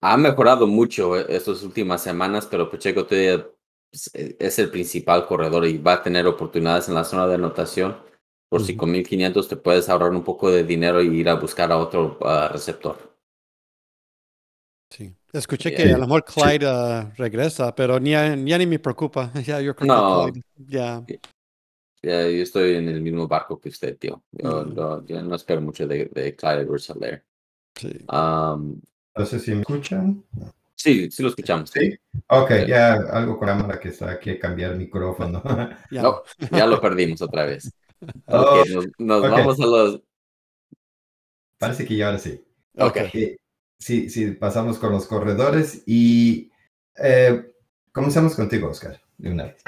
Ha 0.00 0.16
mejorado 0.16 0.66
mucho 0.66 1.16
e, 1.16 1.36
estas 1.36 1.62
últimas 1.62 2.02
semanas, 2.02 2.46
pero 2.46 2.70
Pacheco 2.70 3.04
todavía 3.04 3.46
pues, 3.90 4.10
e, 4.14 4.36
es 4.38 4.58
el 4.58 4.70
principal 4.70 5.26
corredor 5.26 5.66
y 5.66 5.78
va 5.78 5.94
a 5.94 6.02
tener 6.02 6.26
oportunidades 6.26 6.88
en 6.88 6.94
la 6.94 7.04
zona 7.04 7.26
de 7.26 7.34
anotación. 7.34 7.96
Por 8.48 8.62
5.500 8.62 9.48
te 9.48 9.56
puedes 9.56 9.88
ahorrar 9.88 10.10
un 10.10 10.22
poco 10.24 10.50
de 10.50 10.64
dinero 10.64 11.02
y 11.02 11.08
ir 11.08 11.28
a 11.28 11.34
buscar 11.34 11.70
a 11.72 11.78
otro 11.78 12.18
ah, 12.22 12.48
receptor. 12.50 12.96
Sí. 14.90 15.14
Escuché 15.32 15.74
que 15.74 15.92
a 15.92 15.98
lo 15.98 16.06
mejor 16.06 16.24
Clyde 16.24 16.66
uh, 16.66 17.12
regresa, 17.16 17.74
pero 17.74 18.00
ni, 18.00 18.14
ni, 18.14 18.56
ni 18.56 18.66
me 18.66 18.78
preocupa. 18.78 19.30
Ya, 19.44 19.60
yo 19.60 19.74
creo 19.74 19.94
no. 19.94 20.26
que 20.26 20.32
Clyde, 20.32 20.46
ya. 20.68 21.04
Ya, 22.02 22.22
yo 22.28 22.42
estoy 22.42 22.74
en 22.76 22.88
el 22.88 23.00
mismo 23.00 23.26
barco 23.26 23.58
que 23.60 23.68
usted, 23.70 23.96
tío. 23.98 24.22
Yo, 24.32 24.64
Mm. 24.64 24.74
no, 24.74 25.04
yo 25.06 25.22
no 25.22 25.34
espero 25.34 25.60
mucho 25.60 25.86
de, 25.86 26.06
de 26.06 26.36
Clyde 26.36 26.60
edwards 26.62 26.92
Sí. 27.74 27.88
Um, 28.10 28.80
No 29.16 29.26
sé 29.26 29.38
si 29.40 29.52
me 29.54 29.60
escuchan. 29.60 30.24
sí, 30.74 31.10
sí 31.10 31.22
lo 31.22 31.30
escuchamos. 31.30 31.70
Sí. 31.70 31.96
Ok, 32.28 32.50
Sí. 32.60 32.66
ya 32.68 32.94
algo 32.94 33.38
con 33.38 33.48
la 33.48 33.56
cámara 33.56 33.80
que 33.80 33.88
está 33.88 34.10
aquí, 34.12 34.38
cambiar 34.38 34.72
el 34.72 34.78
micrófono. 34.78 35.42
Ya. 35.90 36.02
No, 36.02 36.22
ya 36.52 36.66
lo 36.66 36.80
perdimos 36.80 37.20
otra 37.22 37.46
vez. 37.46 37.70
Oh, 38.26 38.60
Ok, 38.60 38.68
nos, 38.68 38.86
nos 38.98 39.24
ok. 39.24 39.30
vamos 39.30 39.58
a 39.60 39.66
los... 39.66 40.02
Parece 41.58 41.86
que 41.86 41.96
ya 41.96 42.06
ahora 42.06 42.18
sí. 42.18 42.44
Ok. 42.78 42.96
Eh, 43.14 43.36
Sí, 43.78 44.08
sí, 44.08 44.30
pasamos 44.32 44.78
con 44.78 44.90
los 44.92 45.06
corredores 45.06 45.82
y 45.86 46.50
eh, 46.96 47.52
comenzamos 47.92 48.34
contigo, 48.34 48.68
Oscar, 48.70 49.00
de 49.18 49.30
una 49.30 49.44
vez. 49.44 49.62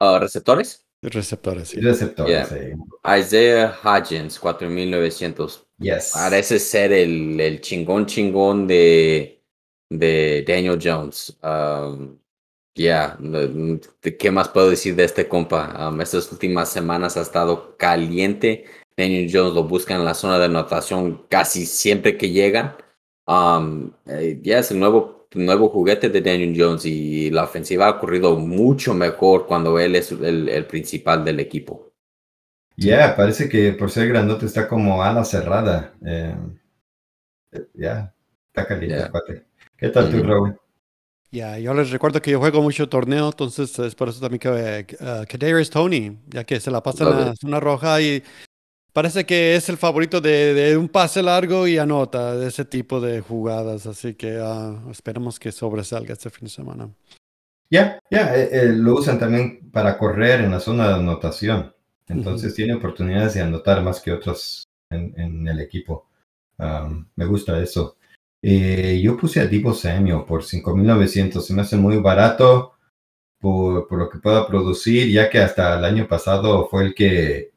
Ah, 0.00 0.18
receptores. 0.18 0.83
Receptores, 1.10 1.68
sí. 1.68 1.80
Receptores. 1.80 2.50
Yeah. 2.50 2.58
eh. 2.58 2.76
Isaiah 3.20 3.74
Hodgins, 3.82 4.38
4900. 4.38 5.66
Yes. 5.78 6.12
Parece 6.14 6.58
ser 6.58 6.92
el, 6.92 7.38
el 7.40 7.60
chingón 7.60 8.06
chingón 8.06 8.66
de, 8.66 9.42
de 9.90 10.44
Daniel 10.46 10.78
Jones. 10.82 11.36
Um, 11.42 12.16
ya, 12.76 13.16
no- 13.20 13.78
¿de 14.02 14.16
¿qué 14.16 14.30
más 14.30 14.48
puedo 14.48 14.70
decir 14.70 14.94
de 14.96 15.04
este 15.04 15.28
compa? 15.28 15.88
Um, 15.88 16.00
estas 16.00 16.30
últimas 16.32 16.68
semanas 16.70 17.16
ha 17.16 17.22
estado 17.22 17.76
caliente. 17.76 18.64
Daniel 18.96 19.28
Jones 19.32 19.54
lo 19.54 19.64
busca 19.64 19.94
en 19.94 20.04
la 20.04 20.14
zona 20.14 20.38
de 20.38 20.44
anotación 20.46 21.26
casi 21.28 21.66
siempre 21.66 22.16
que 22.16 22.30
llegan. 22.30 22.76
Um, 23.26 23.90
eh, 24.06 24.38
ya 24.42 24.58
es 24.60 24.70
el 24.70 24.78
nuevo, 24.78 25.23
nuevo 25.34 25.68
juguete 25.68 26.08
de 26.08 26.20
Daniel 26.20 26.54
Jones 26.56 26.84
y 26.86 27.30
la 27.30 27.44
ofensiva 27.44 27.86
ha 27.86 27.90
ocurrido 27.90 28.36
mucho 28.36 28.94
mejor 28.94 29.46
cuando 29.46 29.78
él 29.78 29.96
es 29.96 30.12
el, 30.12 30.48
el 30.48 30.66
principal 30.66 31.24
del 31.24 31.40
equipo. 31.40 31.92
Ya, 32.76 33.14
parece 33.14 33.48
que 33.48 33.72
por 33.72 33.90
ser 33.90 34.08
grandote 34.08 34.46
está 34.46 34.68
como 34.68 35.02
ala 35.02 35.24
cerrada. 35.24 35.94
eh, 36.04 36.34
ya, 37.74 38.12
está 38.48 38.66
caliente 38.66 39.02
el 39.02 39.10
cuate. 39.10 39.44
¿Qué 39.76 39.88
tal 39.88 40.10
tú. 40.10 40.22
Raúl? 40.22 40.58
Ya, 41.30 41.58
yo 41.58 41.74
les 41.74 41.90
recuerdo 41.90 42.22
que 42.22 42.30
yo 42.30 42.38
juego 42.38 42.62
mucho 42.62 42.88
torneo, 42.88 43.26
entonces 43.26 43.76
es 43.80 43.94
por 43.96 44.08
eso 44.08 44.20
también 44.20 44.38
que 44.38 44.86
uh, 45.00 45.24
Kadarius 45.28 45.68
Tony, 45.68 46.16
ya 46.28 46.44
que 46.44 46.60
se 46.60 46.70
la 46.70 46.80
pasa 46.80 47.04
en 47.04 47.10
la 47.10 47.34
zona 47.34 47.58
roja 47.58 48.00
y 48.00 48.22
parece 48.94 49.26
que 49.26 49.56
es 49.56 49.68
el 49.68 49.76
favorito 49.76 50.22
de, 50.22 50.54
de 50.54 50.78
un 50.78 50.88
pase 50.88 51.22
largo 51.22 51.66
y 51.66 51.76
anota 51.76 52.36
de 52.36 52.48
ese 52.48 52.64
tipo 52.64 53.00
de 53.00 53.20
jugadas, 53.20 53.86
así 53.86 54.14
que 54.14 54.38
ah, 54.40 54.82
esperemos 54.90 55.38
que 55.38 55.52
sobresalga 55.52 56.14
este 56.14 56.30
fin 56.30 56.44
de 56.44 56.50
semana. 56.50 56.88
Ya, 57.68 57.98
ya, 58.08 58.36
eh, 58.36 58.48
eh, 58.52 58.68
lo 58.68 58.94
usan 58.94 59.18
también 59.18 59.70
para 59.72 59.98
correr 59.98 60.42
en 60.42 60.52
la 60.52 60.60
zona 60.60 60.88
de 60.88 60.94
anotación. 60.94 61.74
Entonces 62.06 62.54
tiene 62.54 62.74
oportunidades 62.74 63.34
de 63.34 63.42
anotar 63.42 63.82
más 63.82 64.00
que 64.00 64.12
otros 64.12 64.68
en, 64.90 65.18
en 65.18 65.48
el 65.48 65.58
equipo. 65.60 66.06
Um, 66.58 67.06
me 67.16 67.24
gusta 67.24 67.60
eso. 67.60 67.96
Eh, 68.42 69.00
yo 69.02 69.16
puse 69.16 69.40
a 69.40 69.46
Divo 69.46 69.72
Samuel 69.74 70.24
por 70.24 70.42
5.900. 70.42 71.40
Se 71.40 71.54
me 71.54 71.62
hace 71.62 71.76
muy 71.76 71.96
barato 71.96 72.74
por, 73.40 73.88
por 73.88 73.98
lo 73.98 74.08
que 74.08 74.18
pueda 74.18 74.46
producir, 74.46 75.10
ya 75.10 75.28
que 75.30 75.38
hasta 75.38 75.78
el 75.78 75.84
año 75.84 76.06
pasado 76.06 76.68
fue 76.68 76.84
el 76.84 76.94
que 76.94 77.53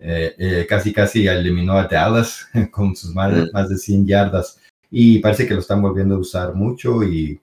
eh, 0.00 0.34
eh, 0.38 0.66
casi 0.68 0.92
casi 0.92 1.26
eliminó 1.26 1.74
a 1.74 1.86
Dallas 1.86 2.48
con 2.70 2.96
sus 2.96 3.14
más, 3.14 3.32
Mm. 3.32 3.50
más 3.52 3.68
de 3.68 3.76
100 3.76 4.06
yardas. 4.06 4.58
Y 4.90 5.18
parece 5.20 5.46
que 5.46 5.54
lo 5.54 5.60
están 5.60 5.82
volviendo 5.82 6.16
a 6.16 6.18
usar 6.18 6.54
mucho 6.54 7.02
y 7.04 7.40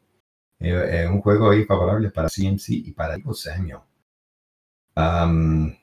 eh, 0.59 1.03
eh, 1.03 1.07
un 1.07 1.21
juego 1.21 1.51
ahí 1.51 1.63
favorable 1.65 2.09
para 2.09 2.29
CMC 2.29 2.69
y 2.69 2.91
para 2.91 3.15
Divo 3.15 3.33
Samuel. 3.33 3.77
Um, 4.95 5.73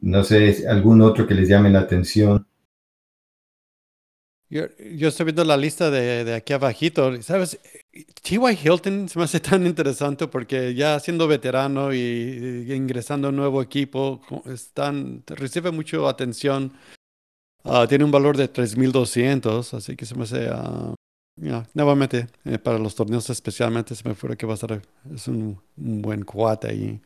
no 0.00 0.22
sé, 0.24 0.52
si 0.54 0.64
algún 0.66 1.00
otro 1.02 1.26
que 1.26 1.34
les 1.34 1.48
llame 1.48 1.70
la 1.70 1.80
atención. 1.80 2.46
Yo, 4.48 4.66
yo 4.78 5.08
estoy 5.08 5.24
viendo 5.24 5.44
la 5.44 5.56
lista 5.56 5.90
de, 5.90 6.24
de 6.24 6.34
aquí 6.34 6.52
abajito, 6.52 7.20
¿sabes? 7.22 7.58
T.Y. 8.22 8.58
Hilton 8.62 9.08
se 9.08 9.18
me 9.18 9.24
hace 9.24 9.40
tan 9.40 9.66
interesante 9.66 10.26
porque 10.26 10.74
ya 10.74 10.98
siendo 11.00 11.26
veterano 11.28 11.94
y, 11.94 12.66
ingresando 12.74 13.28
a 13.28 13.30
un 13.30 13.36
nuevo 13.36 13.62
equipo, 13.62 14.20
están, 14.46 15.22
recibe 15.26 15.70
mucho 15.70 16.08
atención. 16.08 16.72
Ah, 17.64 17.86
tiene 17.88 18.04
un 18.04 18.10
valor 18.10 18.36
de 18.36 18.52
3.200, 18.52 19.74
así 19.74 19.96
que 19.96 20.06
se 20.06 20.14
me 20.14 20.24
hace, 20.24 20.48
ya, 21.36 21.66
nuevamente, 21.74 22.28
eh, 22.44 22.58
para 22.58 22.78
los 22.78 22.94
torneos 22.94 23.28
especialmente, 23.28 23.94
se 23.94 24.08
me 24.08 24.14
fue 24.14 24.36
que 24.36 24.46
va 24.46 24.54
a 24.54 24.56
ser, 24.56 24.82
es 25.12 25.28
un, 25.28 25.60
buen 25.76 26.24
cuate 26.24 26.68
ahí. 26.68 27.00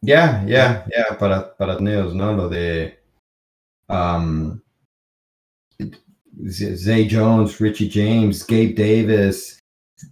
Ya, 0.00 0.44
ya, 0.46 0.84
ya, 0.86 1.18
para, 1.18 1.56
para 1.56 1.74
torneos, 1.74 2.14
¿no? 2.14 2.32
Lo 2.32 2.48
de 2.48 3.00
Zay 6.48 7.08
Jones, 7.10 7.58
Richie 7.58 7.90
James, 7.90 8.46
Gabe 8.46 8.74
Davis. 8.74 9.58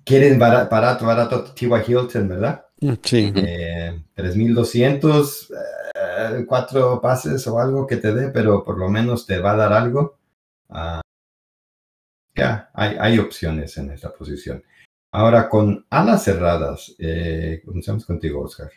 Quieren 0.05 0.38
bara- 0.38 0.64
barato, 0.64 1.05
barato 1.07 1.45
T.Y. 1.45 1.69
Hilton, 1.87 2.29
¿verdad? 2.29 2.67
Sí. 3.03 3.33
Eh, 3.35 4.03
3200, 4.14 5.50
eh, 5.50 6.45
cuatro 6.47 7.00
pases 7.00 7.47
o 7.47 7.59
algo 7.59 7.87
que 7.87 7.97
te 7.97 8.12
dé, 8.12 8.31
pero 8.31 8.62
por 8.64 8.79
lo 8.79 8.88
menos 8.88 9.26
te 9.26 9.38
va 9.38 9.53
a 9.53 9.57
dar 9.57 9.73
algo. 9.73 10.19
Ah, 10.69 11.00
ya, 12.37 12.71
hay, 12.75 12.97
hay 12.99 13.19
opciones 13.19 13.76
en 13.79 13.91
esta 13.91 14.12
posición. 14.12 14.62
Ahora, 15.12 15.49
con 15.49 15.87
alas 15.91 16.25
cerradas, 16.25 16.95
eh, 16.99 17.62
comenzamos 17.64 18.05
contigo, 18.05 18.43
Oscar. 18.43 18.71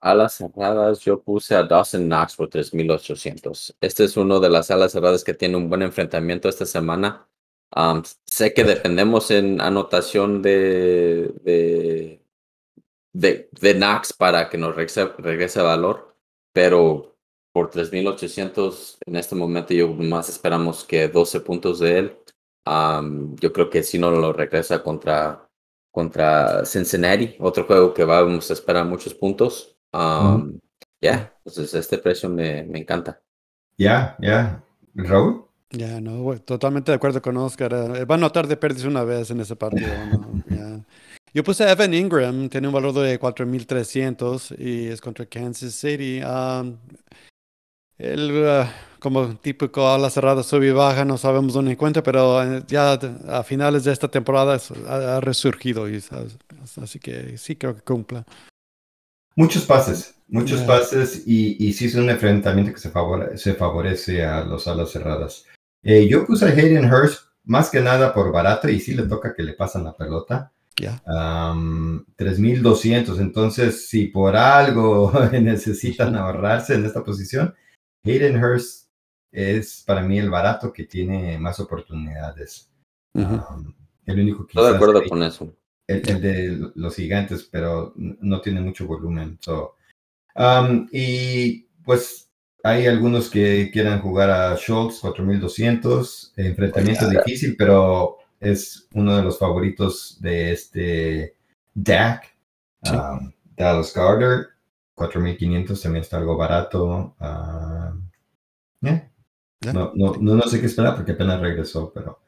Alas 0.00 0.32
cerradas, 0.34 1.00
yo 1.00 1.20
puse 1.20 1.54
a 1.54 1.62
Dawson 1.62 2.06
Knox 2.08 2.34
por 2.36 2.48
3800. 2.48 3.76
Este 3.82 4.04
es 4.04 4.16
uno 4.16 4.40
de 4.40 4.48
las 4.48 4.70
alas 4.70 4.92
cerradas 4.92 5.22
que 5.22 5.34
tiene 5.34 5.56
un 5.56 5.68
buen 5.68 5.82
enfrentamiento 5.82 6.48
esta 6.48 6.64
semana. 6.64 7.26
Um, 7.74 8.02
sé 8.26 8.52
que 8.54 8.64
dependemos 8.64 9.30
en 9.30 9.60
anotación 9.60 10.42
de, 10.42 11.32
de, 11.44 12.22
de, 13.12 13.48
de 13.60 13.74
Knox 13.74 14.12
para 14.12 14.48
que 14.48 14.58
nos 14.58 14.74
regrese, 14.74 15.06
regrese 15.18 15.62
valor, 15.62 16.16
pero 16.52 17.16
por 17.52 17.70
3800 17.70 18.98
en 19.06 19.16
este 19.16 19.34
momento 19.34 19.74
yo 19.74 19.88
más 19.88 20.28
esperamos 20.28 20.84
que 20.84 21.08
12 21.08 21.40
puntos 21.40 21.78
de 21.80 21.98
él. 21.98 22.18
Um, 22.66 23.36
yo 23.36 23.52
creo 23.52 23.70
que 23.70 23.82
si 23.82 23.98
no 23.98 24.10
lo 24.10 24.32
regresa 24.32 24.82
contra, 24.82 25.48
contra 25.90 26.64
Cincinnati, 26.64 27.36
otro 27.40 27.64
juego 27.64 27.94
que 27.94 28.04
vamos 28.04 28.50
a 28.50 28.54
esperar 28.54 28.84
muchos 28.86 29.14
puntos. 29.14 29.76
Um, 29.92 30.58
Ya, 31.02 31.34
entonces 31.44 31.74
este 31.74 31.98
precio 31.98 32.28
me, 32.28 32.62
me 32.64 32.78
encanta. 32.80 33.22
Ya, 33.78 34.16
ya. 34.20 34.62
Raúl. 34.94 35.49
Ya, 35.72 36.00
no, 36.00 36.22
güey, 36.22 36.40
totalmente 36.40 36.90
de 36.90 36.96
acuerdo 36.96 37.22
con 37.22 37.36
Oscar. 37.36 37.72
eh, 37.96 38.04
va 38.04 38.16
a 38.16 38.18
notar 38.18 38.46
de 38.48 38.56
pérdidas 38.56 38.86
una 38.86 39.04
vez 39.04 39.30
en 39.30 39.40
ese 39.40 39.54
partido. 39.56 39.88
¿no? 40.48 40.84
Yo 41.32 41.44
puse 41.44 41.62
a 41.62 41.70
Evan 41.70 41.94
Ingram, 41.94 42.48
tiene 42.48 42.66
un 42.66 42.74
valor 42.74 42.92
de 42.92 43.20
4.300 43.20 44.56
y 44.58 44.88
es 44.88 45.00
contra 45.00 45.26
Kansas 45.26 45.72
City. 45.74 46.20
Um, 46.24 46.76
él, 47.98 48.32
uh, 48.32 48.64
como 48.98 49.36
típico 49.36 49.88
a 49.88 49.96
la 49.96 50.10
cerrada 50.10 50.42
sube 50.42 50.66
y 50.68 50.70
baja, 50.72 51.04
no 51.04 51.16
sabemos 51.18 51.52
dónde 51.52 51.70
encuentra, 51.72 52.02
pero 52.02 52.42
eh, 52.42 52.64
ya 52.66 52.94
a 53.28 53.42
finales 53.44 53.84
de 53.84 53.92
esta 53.92 54.08
temporada 54.08 54.58
ha, 54.88 55.16
ha 55.16 55.20
resurgido. 55.20 55.88
Y, 55.88 56.02
así 56.82 56.98
que 56.98 57.38
sí 57.38 57.54
creo 57.54 57.76
que 57.76 57.82
cumpla. 57.82 58.24
Muchos 59.36 59.64
pases, 59.66 60.16
muchos 60.26 60.62
pases 60.62 61.22
y, 61.26 61.64
y 61.64 61.72
sí 61.74 61.84
es 61.86 61.94
un 61.94 62.10
enfrentamiento 62.10 62.72
que 62.72 62.80
se, 62.80 62.92
favore- 62.92 63.36
se 63.36 63.54
favorece 63.54 64.24
a 64.24 64.40
los 64.44 64.66
alas 64.66 64.90
cerradas. 64.90 65.46
Eh, 65.82 66.08
yo 66.08 66.26
puse 66.26 66.46
a 66.46 66.48
Hayden 66.48 66.92
Hurst 66.92 67.24
más 67.44 67.70
que 67.70 67.80
nada 67.80 68.12
por 68.12 68.32
barato 68.32 68.68
y 68.68 68.80
sí 68.80 68.94
le 68.94 69.04
toca 69.04 69.34
que 69.34 69.42
le 69.42 69.54
pasan 69.54 69.84
la 69.84 69.96
pelota. 69.96 70.52
Ya. 70.76 71.02
Am, 71.06 72.06
3.200, 72.16 73.20
entonces 73.20 73.88
si 73.88 74.06
por 74.06 74.36
algo 74.36 75.12
necesitan 75.32 76.14
ahorrarse 76.16 76.74
en 76.74 76.84
esta 76.86 77.02
posición, 77.04 77.54
Hayden 78.04 78.42
Hurst 78.42 78.88
es 79.32 79.82
para 79.86 80.02
mí 80.02 80.18
el 80.18 80.30
barato 80.30 80.72
que 80.72 80.84
tiene 80.84 81.38
más 81.38 81.60
oportunidades. 81.60 82.70
El 83.14 84.20
único 84.20 84.46
Estoy 84.46 84.70
de 84.70 84.76
acuerdo 84.76 85.02
con 85.08 85.22
eso. 85.22 85.54
el, 85.86 86.08
el 86.08 86.20
de 86.20 86.70
los 86.74 86.96
gigantes, 86.96 87.44
pero 87.50 87.92
no 87.96 88.40
tiene 88.40 88.60
mucho 88.60 88.86
volumen. 88.86 89.38
So, 89.40 89.76
um, 90.36 90.88
y 90.92 91.62
pues 91.84 92.29
hay 92.62 92.86
algunos 92.86 93.30
que 93.30 93.70
quieran 93.72 94.00
jugar 94.00 94.30
a 94.30 94.56
Schultz 94.56 95.00
4200, 95.00 96.34
enfrentamiento 96.36 97.08
difícil, 97.08 97.56
pero 97.56 98.18
es 98.38 98.88
uno 98.94 99.16
de 99.16 99.22
los 99.22 99.38
favoritos 99.38 100.18
de 100.20 100.52
este 100.52 101.36
Dak. 101.74 102.34
Sí. 102.82 102.94
Um, 102.94 103.32
Dallas 103.56 103.92
Carter 103.92 104.48
4500 104.94 105.80
también 105.80 106.02
está 106.02 106.18
algo 106.18 106.36
barato. 106.36 107.14
Um, 107.20 108.10
yeah. 108.80 109.10
Ya. 109.60 109.72
no, 109.74 109.92
no, 109.94 110.14
no, 110.18 110.36
no 110.36 110.42
sé 110.42 110.60
qué 110.60 110.66
esperar 110.66 110.96
porque 110.96 111.12
apenas 111.12 111.40
regresó, 111.40 111.92
pero. 111.92 112.20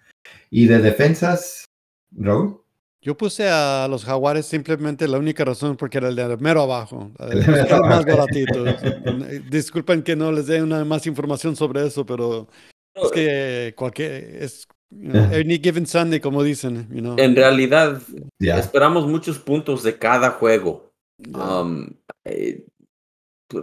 Y 0.51 0.67
de 0.67 0.79
defensas, 0.79 1.65
Raúl. 2.11 2.62
Yo 3.05 3.17
puse 3.17 3.49
a 3.49 3.89
los 3.91 4.05
jaguares 4.05 4.47
simplemente 4.47 5.09
la 5.09 5.19
única 5.19 5.45
razón 5.45 5.77
porque 5.77 5.99
era 5.99 6.09
el 6.09 6.15
de 6.15 6.37
mero 6.37 6.63
abajo. 6.63 7.11
El 7.19 7.39
más 7.47 7.71
abajo. 7.71 8.05
baratitos. 8.07 8.69
Eh, 8.85 9.43
Disculpen 9.51 10.03
que 10.03 10.15
no 10.15 10.31
les 10.31 10.47
dé 10.47 10.63
una 10.63 10.85
más 10.85 11.05
información 11.09 11.57
sobre 11.57 11.85
eso, 11.85 12.07
pero 12.07 12.47
es 12.95 13.11
que 13.11 13.75
cualquier 13.77 14.43
es 14.43 14.69
you 14.91 15.11
know, 15.11 15.25
any 15.35 15.59
given 15.61 15.85
Sunday, 15.87 16.21
como 16.21 16.45
dicen, 16.45 16.87
you 16.93 17.01
know. 17.01 17.17
En 17.19 17.35
realidad, 17.35 18.01
Ya. 18.39 18.59
esperamos 18.59 19.09
muchos 19.09 19.39
puntos 19.41 19.83
de 19.83 19.99
cada 19.99 20.31
juego. 20.31 20.93
Ya. 21.19 21.61
Um, 21.61 21.89
eh, 22.25 22.65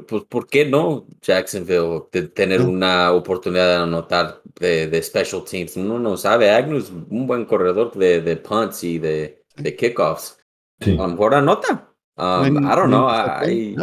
pues, 0.07 0.23
¿por 0.23 0.47
qué 0.47 0.65
no 0.65 1.05
Jacksonville 1.21 2.03
de 2.11 2.23
tener 2.29 2.61
una 2.61 3.11
oportunidad 3.11 3.67
de 3.69 3.83
anotar 3.83 4.41
de, 4.59 4.87
de 4.87 5.01
special 5.03 5.43
teams? 5.43 5.75
Uno 5.77 5.99
no 5.99 6.17
sabe. 6.17 6.49
Agnew 6.51 6.77
es 6.77 6.89
un 6.89 7.27
buen 7.27 7.45
corredor 7.45 7.93
de, 7.95 8.21
de 8.21 8.37
punts 8.37 8.83
y 8.83 8.99
de, 8.99 9.43
de 9.55 9.75
kickoffs. 9.75 10.37
Sí. 10.81 10.91
A 10.93 11.01
lo 11.03 11.07
mejor 11.09 11.33
anota. 11.35 11.87
Um, 12.17 12.57
I 12.57 12.75
don't 12.75 12.87
know. 12.89 13.07
I- 13.09 13.75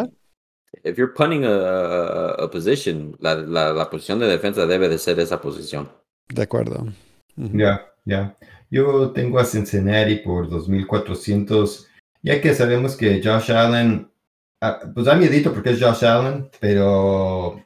if 0.84 0.96
you're 0.96 1.12
punting 1.14 1.44
a, 1.44 1.48
a, 1.50 2.30
a 2.44 2.50
position, 2.50 3.16
la, 3.20 3.34
la, 3.34 3.72
la 3.72 3.88
posición 3.90 4.18
de 4.18 4.26
defensa 4.26 4.66
debe 4.66 4.88
de 4.88 4.98
ser 4.98 5.18
esa 5.20 5.40
posición. 5.40 5.88
De 6.28 6.42
acuerdo. 6.42 6.86
Ya, 7.36 7.86
ya. 8.04 8.36
Yo 8.70 9.10
tengo 9.12 9.38
a 9.38 9.44
Cincinnati 9.44 10.16
por 10.16 10.48
2400, 10.48 11.86
ya 12.22 12.40
que 12.40 12.54
sabemos 12.54 12.96
que 12.96 13.20
Josh 13.22 13.52
Allen, 13.52 14.10
ah, 14.60 14.80
pues 14.94 15.06
da 15.06 15.14
miedito 15.14 15.52
porque 15.52 15.70
es 15.70 15.82
Josh 15.82 16.04
Allen, 16.04 16.50
pero 16.60 17.62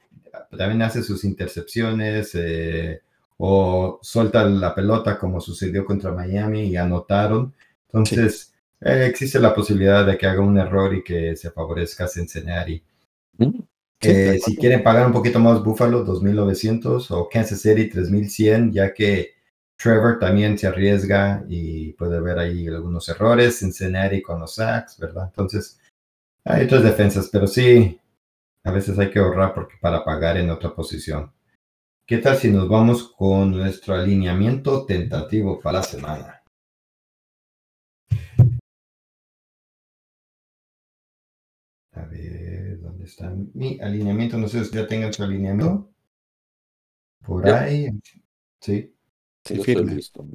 también 0.57 0.83
hace 0.83 1.03
sus 1.03 1.25
intercepciones 1.25 2.33
eh, 2.35 3.01
o 3.39 3.99
suelta 4.03 4.45
la 4.45 4.75
pelota 4.75 5.19
como 5.19 5.41
sucedió 5.41 5.85
contra 5.85 6.13
Miami 6.13 6.65
y 6.69 6.77
anotaron. 6.77 7.55
Entonces, 7.87 8.53
eh, 8.81 9.07
existe 9.09 9.39
la 9.39 9.55
posibilidad 9.55 10.05
de 10.07 10.19
que 10.19 10.27
haga 10.27 10.41
un 10.41 10.59
error 10.59 10.95
y 10.95 11.03
que 11.03 11.37
se 11.37 11.51
favorezca 11.51 12.05
a 12.05 12.09
Cincinnati. 12.09 12.83
Ujú. 13.39 13.67
Sí, 14.03 14.09
Eh, 14.11 14.39
si 14.43 14.57
quieren 14.57 14.83
pagar 14.83 15.07
un 15.07 15.13
poquito 15.13 15.39
más, 15.39 15.63
Buffalo 15.63 16.05
2900 16.05 17.11
o 17.11 17.29
Kansas 17.29 17.61
City 17.61 17.89
3100, 17.89 18.73
ya 18.73 18.95
que 18.95 19.35
Trevor 19.77 20.19
también 20.19 20.57
se 20.59 20.67
arriesga 20.67 21.45
y 21.49 21.93
puede 21.93 22.17
haber 22.17 22.39
ahí 22.39 22.67
algunos 22.69 23.09
errores. 23.11 23.59
Cincinnati 23.59 24.23
con 24.23 24.41
los 24.41 24.55
sacks, 24.55 24.99
¿verdad? 24.99 25.27
Entonces, 25.27 25.79
hay 26.45 26.65
otras 26.65 26.83
defensas, 26.83 27.29
pero 27.33 27.47
sí, 27.47 27.99
a 28.65 28.71
veces 28.73 28.99
hay 28.99 29.11
que 29.11 29.19
ahorrar 29.21 29.55
porque 29.55 29.77
para 29.81 30.05
pagar 30.05 30.37
en 30.39 30.51
otra 30.51 30.75
posición. 30.75 31.33
¿Qué 32.07 32.19
tal 32.19 32.37
si 32.37 32.51
nos 32.51 32.69
vamos 32.69 33.13
con 33.17 33.53
nuestro 33.53 33.95
alineamiento 33.95 34.87
tentativo 34.87 35.61
para 35.61 35.79
la 35.79 35.85
semana? 35.85 36.43
A 41.93 42.05
ver, 42.07 42.81
¿dónde 42.81 43.05
está 43.05 43.33
mi 43.55 43.79
alineamiento? 43.81 44.37
No 44.39 44.49
sé 44.49 44.65
si 44.65 44.75
ya 44.75 44.87
tengan 44.89 45.13
su 45.13 45.23
alineamiento. 45.23 45.89
Por 47.25 47.47
Ya. 47.47 47.61
ahí. 47.61 47.89
Sí. 48.61 48.95
Sí, 49.45 49.63
firme. 49.63 49.95
listo. 49.95 50.27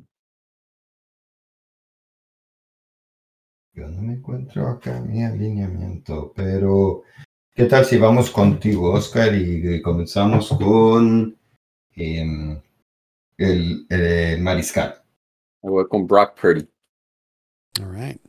Yo 3.75 3.89
no 3.89 4.01
me 4.01 4.13
encuentro 4.13 4.69
acá 4.69 5.01
mi 5.01 5.21
alineamiento, 5.21 6.31
pero 6.33 7.03
¿qué 7.53 7.65
tal 7.65 7.83
si 7.83 7.97
vamos 7.97 8.31
contigo, 8.31 8.93
Oscar, 8.93 9.35
y, 9.35 9.75
y 9.75 9.81
comenzamos 9.81 10.47
con 10.47 11.37
em, 11.93 12.61
el, 13.37 13.85
el 13.89 14.41
mariscal? 14.41 15.03
Me 15.61 15.71
voy 15.71 15.87
con 15.89 16.07
Brock 16.07 16.39
Purdy. 16.39 16.65
All 17.81 17.93
right. 17.93 18.21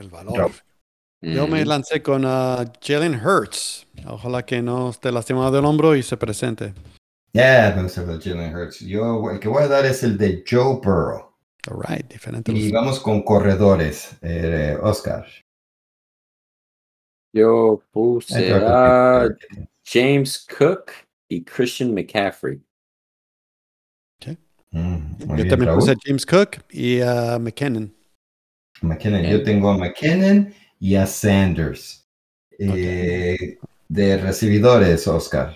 El 0.00 0.08
valor. 0.08 0.50
Yo 1.20 1.46
me 1.46 1.60
Ujú. 1.60 1.68
lancé 1.68 2.02
con 2.02 2.24
ah, 2.26 2.64
Jalen 2.82 3.14
Hurts. 3.14 3.86
Ojalá 4.04 4.44
que 4.44 4.62
no 4.62 4.90
esté 4.90 5.12
lastimado 5.12 5.52
del 5.52 5.64
hombro 5.64 5.94
y 5.94 6.02
se 6.02 6.16
presente. 6.16 6.74
Ya, 7.32 7.72
me 7.76 7.84
gusta 7.84 8.00
el 8.02 8.18
de 8.18 8.20
Jalen 8.20 8.56
Hurts. 8.56 8.80
Yo, 8.80 9.30
el 9.30 9.38
que 9.38 9.46
voy 9.46 9.62
a 9.62 9.68
dar 9.68 9.86
es 9.86 10.02
el 10.02 10.18
de 10.18 10.42
Joe 10.44 10.80
Burrow. 10.82 11.31
All 11.68 11.78
right, 11.88 12.06
diferente. 12.10 12.52
Y 12.52 12.72
vamos 12.72 12.98
con 13.00 13.22
corredores, 13.22 14.16
eh, 14.22 14.76
Oscar. 14.82 15.26
Yo 17.32 17.82
puse 17.90 18.52
a 18.52 19.28
James 19.84 20.46
Cook 20.58 20.90
y 21.28 21.44
Christian 21.44 21.94
McCaffrey. 21.94 22.60
Mm, 24.74 25.26
muy 25.26 25.28
Yo 25.28 25.34
bien, 25.34 25.48
también 25.48 25.68
Raúl. 25.68 25.80
puse 25.80 25.92
a 25.92 25.96
James 26.02 26.24
Cook 26.24 26.64
y 26.70 27.00
a 27.00 27.38
McKinnon. 27.38 27.94
McKinnon. 28.80 29.22
Yo 29.22 29.42
tengo 29.42 29.70
a 29.70 29.76
McKinnon 29.76 30.52
y 30.80 30.94
a 30.96 31.06
Sanders. 31.06 32.08
Eh, 32.58 33.58
de 33.88 34.16
recibidores, 34.16 35.06
Oscar. 35.06 35.54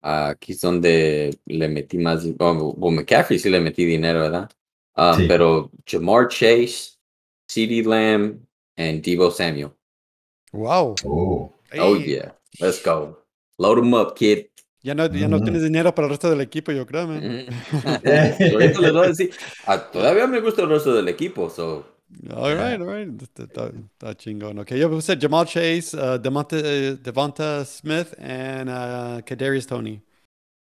Aquí 0.00 0.52
es 0.52 0.60
donde 0.60 1.36
le 1.46 1.68
metí 1.68 1.98
más. 1.98 2.24
Oh, 2.38 2.74
bueno, 2.74 3.00
McCaffrey 3.00 3.38
sí 3.38 3.50
le 3.50 3.60
metí 3.60 3.84
dinero, 3.84 4.20
¿verdad? 4.20 4.48
Ah, 5.00 5.14
Sí. 5.16 5.26
Pero 5.28 5.70
Jamar 5.86 6.28
Chase, 6.28 6.96
CeeDee 7.48 7.84
Lamb, 7.84 8.40
and 8.76 9.00
Debo 9.02 9.30
Samuel. 9.30 9.70
Wow. 10.52 10.94
Oh, 11.04 11.54
Oh, 11.78 11.96
Ey, 11.96 12.14
yeah. 12.16 12.32
Let's 12.60 12.82
go. 12.82 13.18
Load 13.58 13.76
them 13.78 13.92
up, 13.94 14.16
kid. 14.16 14.46
Ya 14.82 14.94
no, 14.94 15.06
ya 15.06 15.28
no 15.28 15.38
Mm. 15.38 15.44
tienes 15.44 15.62
dinero 15.62 15.94
para 15.94 16.06
el 16.06 16.10
resto 16.10 16.30
del 16.30 16.40
equipo, 16.40 16.72
yo 16.72 16.86
creo, 16.86 17.06
man. 17.06 17.20
Mm. 17.22 17.46
Ahorita 18.54 18.80
les 18.80 18.92
voy 18.92 19.04
a 19.04 19.08
decir, 19.08 19.30
ah, 19.66 19.78
todavía 19.78 20.26
me 20.26 20.40
gusta 20.40 20.62
el 20.62 20.68
resto 20.70 20.94
del 20.94 21.08
equipo, 21.08 21.50
so. 21.50 21.84
All 22.34 22.54
right, 22.56 22.80
all 22.80 22.86
right. 22.88 23.08
Está, 23.22 23.42
está- 23.44 23.70
está 23.92 24.14
chingón. 24.16 24.58
Ok, 24.60 24.72
yo 24.76 24.88
puse 24.88 25.16
Jamal 25.20 25.44
Chase, 25.46 25.94
uh, 25.94 26.18
Devonta, 26.18 26.56
eh, 26.58 26.96
Devonta 27.02 27.64
Smith, 27.66 28.14
and 28.18 28.70
uh, 28.70 29.20
Kadarius 29.26 29.66
Tony. 29.66 30.00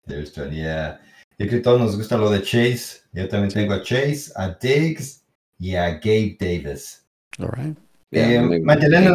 there's 0.06 0.36
one, 0.38 0.52
yeah. 0.54 0.98
Yo 1.38 1.46
creo 1.48 1.58
que 1.58 1.60
todos 1.60 1.80
nos 1.80 1.96
gusta 1.96 2.16
lo 2.16 2.30
de 2.30 2.40
Chase. 2.42 3.01
Yo 3.12 3.28
también 3.28 3.52
tengo 3.52 3.74
a 3.74 3.82
Chase, 3.82 4.32
a 4.36 4.48
Diggs 4.50 5.24
y 5.58 5.74
a 5.74 5.98
Gabe 5.98 6.36
Davis. 6.40 7.06
All 7.38 7.48
right. 7.48 7.76
yeah, 8.10 8.42
Eh, 8.42 8.62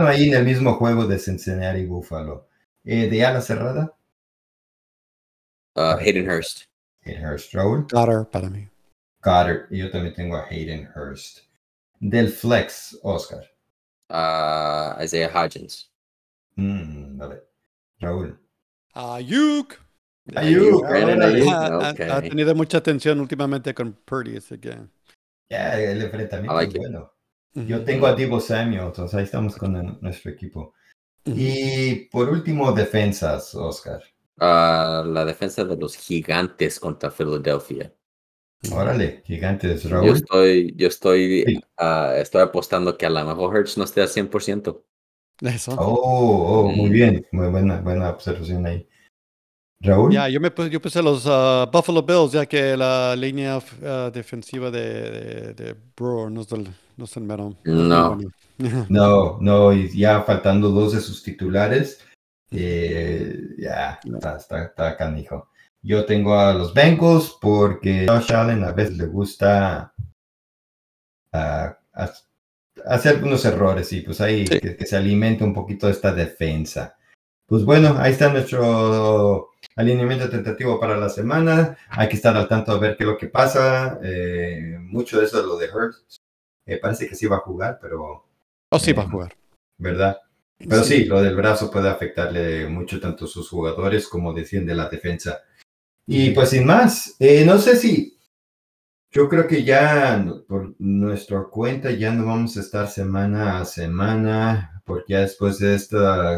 ahí 0.08 0.30
en 0.30 0.36
el 0.36 0.46
mismo 0.46 0.76
juego 0.76 1.08
de 1.08 1.20
Cincinnati 1.20 1.80
y 1.80 1.86
Buffalo. 1.86 2.48
Eh, 2.84 3.10
de 3.10 3.26
ala 3.26 3.42
cerrada, 3.42 3.94
uh, 5.76 5.98
Hayden 6.00 6.30
Hurst. 6.30 6.68
Hayden 7.06 7.26
Hurst, 7.26 7.54
Raúl. 7.54 7.88
Goddard 7.92 8.28
para 8.30 8.50
mí. 8.50 8.70
Goddard. 9.22 9.68
Yo 9.72 9.90
también 9.92 10.14
tengo 10.14 10.38
a 10.38 10.46
Hayden 10.46 10.88
Hurst. 10.96 11.40
Del 12.00 12.30
flex, 12.30 12.98
Oscar. 13.04 13.44
Uh, 14.10 15.02
Isaiah 15.02 15.30
Hodgins. 15.30 15.90
Mm, 16.56 17.18
vale. 17.18 17.42
Raúl. 18.00 18.38
Ayuk. 18.94 19.87
Ayuk. 20.36 20.86
Ayuk, 20.86 21.48
Ha, 21.50 22.22
tenido 22.22 22.54
mucha 22.56 22.80
atención 22.80 23.20
últimamente 23.20 23.74
con 23.74 23.94
Purdy, 23.94 24.38
así 24.38 24.58
que. 24.58 24.78
Ya, 25.50 25.80
el 25.80 26.02
enfrentamiento 26.02 26.54
like 26.56 26.70
es 26.70 26.76
it. 26.76 26.82
bueno. 26.82 27.14
Yo 27.54 27.84
tengo 27.84 28.06
a 28.08 28.14
Divo 28.14 28.40
Samuel, 28.40 28.82
entonces 28.82 29.16
ahí 29.18 29.24
estamos 29.24 29.56
con 29.56 29.76
el- 29.76 29.98
nuestro 30.02 30.32
equipo. 30.32 30.74
Y 31.26 32.06
por 32.12 32.30
último, 32.30 32.72
defensas, 32.72 33.56
Oscar. 33.56 34.02
Uh, 34.40 35.04
la 35.08 35.26
defensa 35.26 35.64
de 35.66 35.76
los 35.76 35.96
gigantes 35.96 36.80
contra 36.80 37.10
Philadelphia. 37.10 37.92
Órale, 38.72 39.24
gigantes, 39.26 39.84
Yo 39.84 39.90
Raúl. 39.90 40.10
estoy, 40.10 40.74
yo 40.76 40.88
estoy, 40.88 41.44
Sí. 41.46 41.62
ah, 41.78 42.14
estoy 42.18 42.42
apostando 42.42 42.98
que 42.98 43.06
a 43.06 43.10
lo 43.10 43.24
mejor 43.26 43.56
Hurts 43.56 43.78
no 43.78 43.84
esté 43.86 44.02
al 44.02 44.08
100%. 44.10 44.84
Eso. 45.42 45.76
Oh, 45.80 46.64
oh, 46.66 46.70
muy 46.70 46.90
Mm. 46.90 46.94
bien. 46.94 47.28
Muy 47.32 47.48
buena, 47.50 47.82
buena 47.82 48.10
observación 48.10 48.66
ahí. 48.66 48.88
Raúl. 49.80 50.12
Ya, 50.12 50.28
yo 50.28 50.40
me 50.40 50.50
puse, 50.52 50.70
yo 50.70 50.82
puse 50.82 51.02
los 51.04 51.26
ah, 51.28 51.70
Buffalo 51.72 52.02
Bills, 52.04 52.32
ya 52.32 52.46
que 52.46 52.76
la 52.76 53.16
línea 53.16 53.60
ah, 53.86 54.10
defensiva 54.14 54.72
de, 54.72 55.12
de, 55.12 55.54
de 55.54 55.76
Brewer 55.96 56.32
no 56.32 56.42
es 56.42 56.48
del, 56.50 56.68
no 56.96 57.06
es 57.06 57.16
el 57.18 57.24
mero. 57.24 57.56
No. 57.64 58.18
No, 58.90 59.38
no, 59.40 59.72
y 59.72 59.96
ya 59.96 60.24
faltando 60.24 60.70
dos 60.72 60.94
de 60.94 61.00
sus 61.00 61.22
titulares. 61.22 62.00
eh, 62.50 63.38
ya, 63.60 64.00
está, 64.04 64.38
está, 64.38 64.64
está 64.64 64.98
canijo. 64.98 65.50
Yo 65.84 66.06
tengo 66.06 66.34
a 66.40 66.54
los 66.56 66.74
Bengals 66.74 67.38
porque 67.40 68.08
Josh 68.10 68.34
Allen 68.34 68.64
a 68.64 68.72
veces 68.72 68.98
le 68.98 69.06
gusta 69.06 69.94
ah, 71.34 71.78
ha- 71.94 72.14
hacer 72.88 73.16
algunos 73.18 73.46
errores 73.46 73.94
y 73.94 74.02
pues 74.02 74.22
ahí 74.22 74.48
Sí. 74.48 74.60
que, 74.60 74.76
que 74.76 74.86
se 74.88 74.98
alimente 74.98 75.44
un 75.44 75.54
poquito 75.54 75.86
de 75.86 75.94
esta 75.94 76.12
defensa. 76.12 76.96
Pues 77.48 77.64
bueno, 77.64 77.96
ahí 77.98 78.12
está 78.12 78.32
nuestro 78.32 79.52
alineamiento 79.76 80.30
tentativo 80.30 80.80
para 80.80 80.98
la 80.98 81.10
semana. 81.10 81.78
Hay 81.90 82.10
que 82.10 82.16
estar 82.18 82.36
al 82.36 82.48
tanto 82.48 82.72
a 82.74 82.80
ver 82.80 82.98
qué 82.98 83.04
es 83.04 83.10
lo 83.10 83.18
que 83.18 83.28
pasa. 83.28 84.00
Eh, 84.04 84.78
mucho 84.82 85.20
de 85.20 85.26
eso 85.26 85.42
de 85.42 85.48
lo 85.48 85.58
de 85.58 85.70
Hurts. 85.72 86.18
eh, 86.66 86.78
parece 86.78 87.08
que 87.08 87.16
sí 87.16 87.26
va 87.28 87.38
a 87.38 87.42
jugar, 87.42 87.80
pero 87.82 88.26
Oh, 88.70 88.80
sí, 88.80 88.92
va 88.92 89.04
a 89.04 89.06
Eh, 89.06 89.10
jugar. 89.10 89.34
¿verdad? 89.78 90.18
Pero 90.58 90.84
sí, 90.84 91.06
lo 91.06 91.22
del 91.22 91.36
brazo 91.36 91.72
puede 91.72 91.88
afectarle 91.90 92.68
mucho 92.68 93.00
tanto 93.00 93.26
a 93.26 93.28
sus 93.28 93.50
jugadores 93.50 94.08
como 94.10 94.34
decían 94.34 94.66
de 94.66 94.76
la 94.76 94.90
defensa. 94.90 95.40
Y 96.08 96.32
pues 96.32 96.50
sin 96.52 96.66
más, 96.66 97.16
eh, 97.20 97.46
no 97.46 97.58
sé 97.60 97.78
si 97.78 98.18
Yo 99.12 99.30
creo 99.30 99.48
que 99.48 99.64
ya 99.64 100.24
por 100.48 100.76
nuestra 100.80 101.44
cuenta 101.46 101.92
ya 101.92 102.12
no 102.12 102.26
vamos 102.26 102.58
a 102.58 102.62
estar 102.62 102.88
semana 102.88 103.60
a 103.62 103.66
semana, 103.66 104.77
porque 104.88 105.14
ya 105.14 105.20
después 105.20 105.60
de 105.60 105.76
esto 105.76 105.98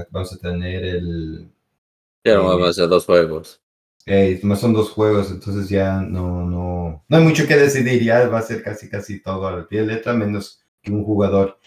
vamos 0.10 0.34
a 0.34 0.38
tener 0.40 0.84
el... 0.84 1.50
Ya 2.26 2.36
no 2.36 2.48
vamos 2.48 2.68
a 2.68 2.70
hacer 2.72 2.90
dos 2.90 3.06
juegos. 3.06 3.62
Eh, 4.08 4.42
son 4.60 4.74
dos 4.74 4.90
juegos, 4.90 5.30
entonces 5.30 5.70
ya 5.70 6.02
no, 6.02 6.44
no, 6.44 7.06
no 7.08 7.18
hay 7.18 7.24
mucho 7.24 7.46
que 7.46 7.56
decidir, 7.56 8.04
ya 8.04 8.28
va 8.28 8.40
a 8.40 8.42
ser 8.42 8.64
casi 8.64 8.90
casi 8.90 9.22
todo 9.22 9.48
al 9.48 9.68
pie 9.68 9.82
de 9.82 9.86
letra, 9.86 10.14
menos 10.14 10.64
que 10.82 10.92
un 10.92 11.06
jugador. 11.06 11.60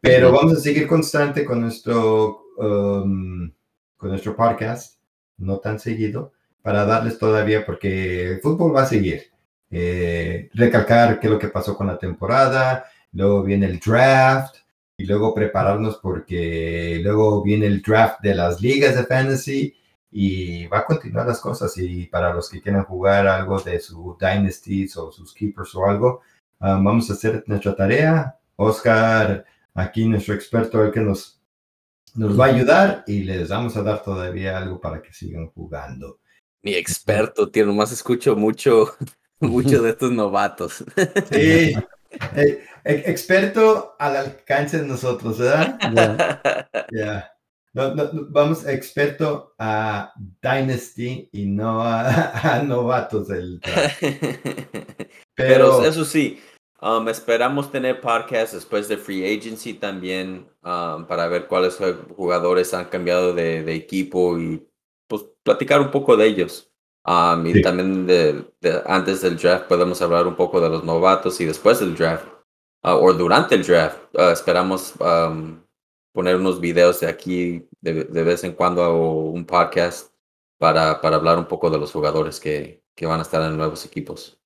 Pero 0.00 0.30
vamos 0.30 0.56
a 0.56 0.60
seguir 0.60 0.86
constante 0.86 1.44
con 1.44 1.60
nuestro, 1.60 2.44
um, 2.58 3.50
con 3.96 4.10
nuestro 4.10 4.36
podcast, 4.36 5.00
no 5.36 5.58
tan 5.58 5.80
seguido, 5.80 6.32
para 6.62 6.84
darles 6.84 7.18
todavía, 7.18 7.66
porque 7.66 8.34
el 8.34 8.40
fútbol 8.40 8.74
va 8.74 8.82
a 8.82 8.86
seguir. 8.86 9.24
Eh, 9.68 10.48
recalcar 10.54 11.18
qué 11.18 11.26
es 11.26 11.32
lo 11.32 11.38
que 11.40 11.48
pasó 11.48 11.76
con 11.76 11.88
la 11.88 11.98
temporada, 11.98 12.84
luego 13.12 13.42
viene 13.42 13.66
el 13.66 13.80
draft 13.80 14.59
y 15.00 15.06
luego 15.06 15.34
prepararnos 15.34 15.96
porque 15.96 17.00
luego 17.02 17.42
viene 17.42 17.66
el 17.66 17.80
draft 17.80 18.20
de 18.20 18.34
las 18.34 18.60
ligas 18.60 18.94
de 18.94 19.04
fantasy 19.04 19.74
y 20.10 20.66
va 20.66 20.80
a 20.80 20.84
continuar 20.84 21.26
las 21.26 21.40
cosas 21.40 21.72
y 21.78 22.04
para 22.04 22.34
los 22.34 22.50
que 22.50 22.60
quieran 22.60 22.84
jugar 22.84 23.26
algo 23.26 23.58
de 23.60 23.80
su 23.80 24.18
dynasties 24.20 24.98
o 24.98 25.10
sus 25.10 25.32
keepers 25.32 25.74
o 25.74 25.86
algo, 25.86 26.20
um, 26.60 26.84
vamos 26.84 27.08
a 27.08 27.14
hacer 27.14 27.42
nuestra 27.46 27.74
tarea. 27.74 28.36
Oscar 28.56 29.46
aquí 29.72 30.06
nuestro 30.06 30.34
experto, 30.34 30.84
el 30.84 30.92
que 30.92 31.00
nos, 31.00 31.40
nos 32.14 32.38
va 32.38 32.46
a 32.46 32.48
ayudar 32.48 33.04
y 33.06 33.22
les 33.22 33.48
vamos 33.48 33.78
a 33.78 33.82
dar 33.82 34.02
todavía 34.02 34.58
algo 34.58 34.82
para 34.82 35.00
que 35.00 35.14
sigan 35.14 35.46
jugando. 35.46 36.18
Mi 36.60 36.74
experto, 36.74 37.50
tío, 37.50 37.64
nomás 37.64 37.90
escucho 37.90 38.36
mucho, 38.36 38.94
mucho 39.40 39.80
de 39.80 39.90
estos 39.90 40.12
novatos. 40.12 40.84
Sí, 41.32 41.72
eh, 42.36 42.64
experto 42.84 43.94
al 43.98 44.16
alcance 44.16 44.78
de 44.78 44.86
nosotros, 44.86 45.38
¿verdad? 45.38 45.78
Ya. 46.92 47.32
vamos 47.72 48.66
experto 48.66 49.54
a 49.58 50.12
Dynasty 50.42 51.28
y 51.32 51.46
no 51.46 51.82
a, 51.82 52.62
novatos 52.66 53.28
del 53.28 53.60
Pero, 55.36 55.84
eso 55.84 56.04
sí, 56.04 56.40
Um, 56.82 57.06
esperamos 57.08 57.70
tener 57.70 58.00
podcast 58.00 58.54
después 58.54 58.88
de 58.88 58.96
Free 58.96 59.36
Agency 59.36 59.74
también 59.74 60.48
um, 60.62 61.04
para 61.06 61.28
ver 61.28 61.46
cuáles 61.46 61.78
jugadores 62.16 62.72
han 62.72 62.86
cambiado 62.86 63.34
de, 63.34 63.74
equipo 63.74 64.38
y 64.38 64.66
pues 65.06 65.26
platicar 65.42 65.82
un 65.82 65.90
poco 65.90 66.16
de 66.16 66.26
ellos. 66.26 66.72
Um, 67.04 67.46
y 67.46 67.60
también 67.60 68.06
de, 68.06 68.46
antes 68.86 69.20
del 69.20 69.36
draft 69.36 69.66
podemos 69.66 70.00
hablar 70.00 70.26
un 70.26 70.36
poco 70.36 70.58
de 70.58 70.70
los 70.70 70.82
novatos 70.82 71.38
y 71.42 71.44
después 71.44 71.80
del 71.80 71.94
draft 71.94 72.26
uh, 72.84 72.90
o 72.90 73.12
durante 73.12 73.54
el 73.54 73.64
draft. 73.64 73.98
Uh, 74.14 74.30
esperamos 74.30 74.94
poner 76.12 76.36
unos 76.36 76.60
videos 76.60 77.00
de 77.00 77.08
aquí 77.08 77.68
de, 77.80 78.04
vez 78.04 78.44
en 78.44 78.52
cuando 78.52 78.82
o 78.82 79.30
un 79.30 79.44
podcast 79.44 80.12
para, 80.58 81.00
para 81.00 81.16
hablar 81.16 81.38
un 81.38 81.46
poco 81.46 81.70
de 81.70 81.78
los 81.78 81.92
jugadores 81.92 82.40
que, 82.40 82.82
que 82.94 83.06
van 83.06 83.20
a 83.20 83.22
estar 83.22 83.42
en 83.42 83.56
nuevos 83.56 83.86
equipos. 83.86 84.38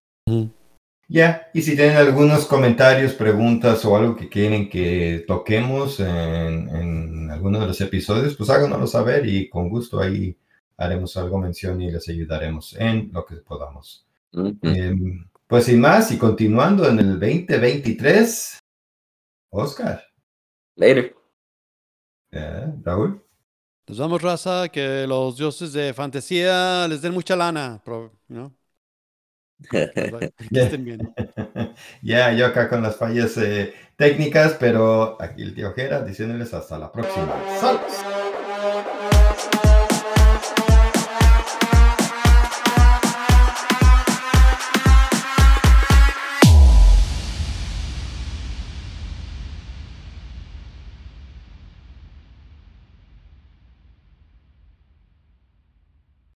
Ya, 1.09 1.51
y 1.53 1.61
si 1.61 1.77
tienen 1.77 1.97
algunos 1.97 2.47
comentarios, 2.47 3.13
preguntas 3.13 3.85
o 3.85 3.97
algo 3.97 4.17
que 4.17 4.29
quieren 4.29 4.71
que 4.71 5.25
toquemos 5.27 6.01
en, 6.01 7.31
alguno 7.31 7.61
de 7.61 7.67
los 7.67 7.81
episodios, 7.81 8.35
pues 8.37 8.49
háganoslo 8.49 8.87
saber 8.87 9.27
y 9.27 9.49
con 9.49 9.69
gusto 9.69 10.01
ahí 10.01 10.37
haremos 10.77 11.17
algo 11.17 11.39
mención 11.39 11.81
y 11.83 11.91
les 11.91 12.09
ayudaremos 12.09 12.75
en 12.79 13.11
lo 13.13 13.25
que 13.27 13.37
podamos. 13.37 14.07
Em, 14.63 15.29
pues 15.47 15.65
sin 15.65 15.81
más, 15.81 16.11
y 16.11 16.19
continuando 16.19 16.89
en 16.89 16.99
el 16.99 17.21
2023, 17.21 18.59
Oscar. 19.51 20.03
Later. 20.77 21.15
Raúl. 22.83 23.23
Nos 23.87 23.99
vamos, 23.99 24.23
raza, 24.23 24.69
que 24.69 25.07
los 25.07 25.37
dioses 25.37 25.73
de 25.73 25.93
fantasía 25.93 26.89
les 26.89 27.03
den 27.03 27.13
mucha 27.13 27.37
lana, 27.37 27.83
¿no? 28.29 28.57
Ya, 32.03 32.33
yo 32.33 32.47
acá 32.47 32.69
con 32.69 32.83
las 32.83 32.97
fallas 32.97 33.37
eh, 33.37 33.75
técnicas, 33.97 34.57
pero 34.59 35.21
aquí 35.21 35.43
el 35.43 35.55
tío 35.55 35.73
Jera 35.75 36.03
diciéndoles 36.03 36.53
hasta 36.55 36.79
la 36.79 36.91
próxima. 36.91 37.35
¡Saludos! 37.61 38.24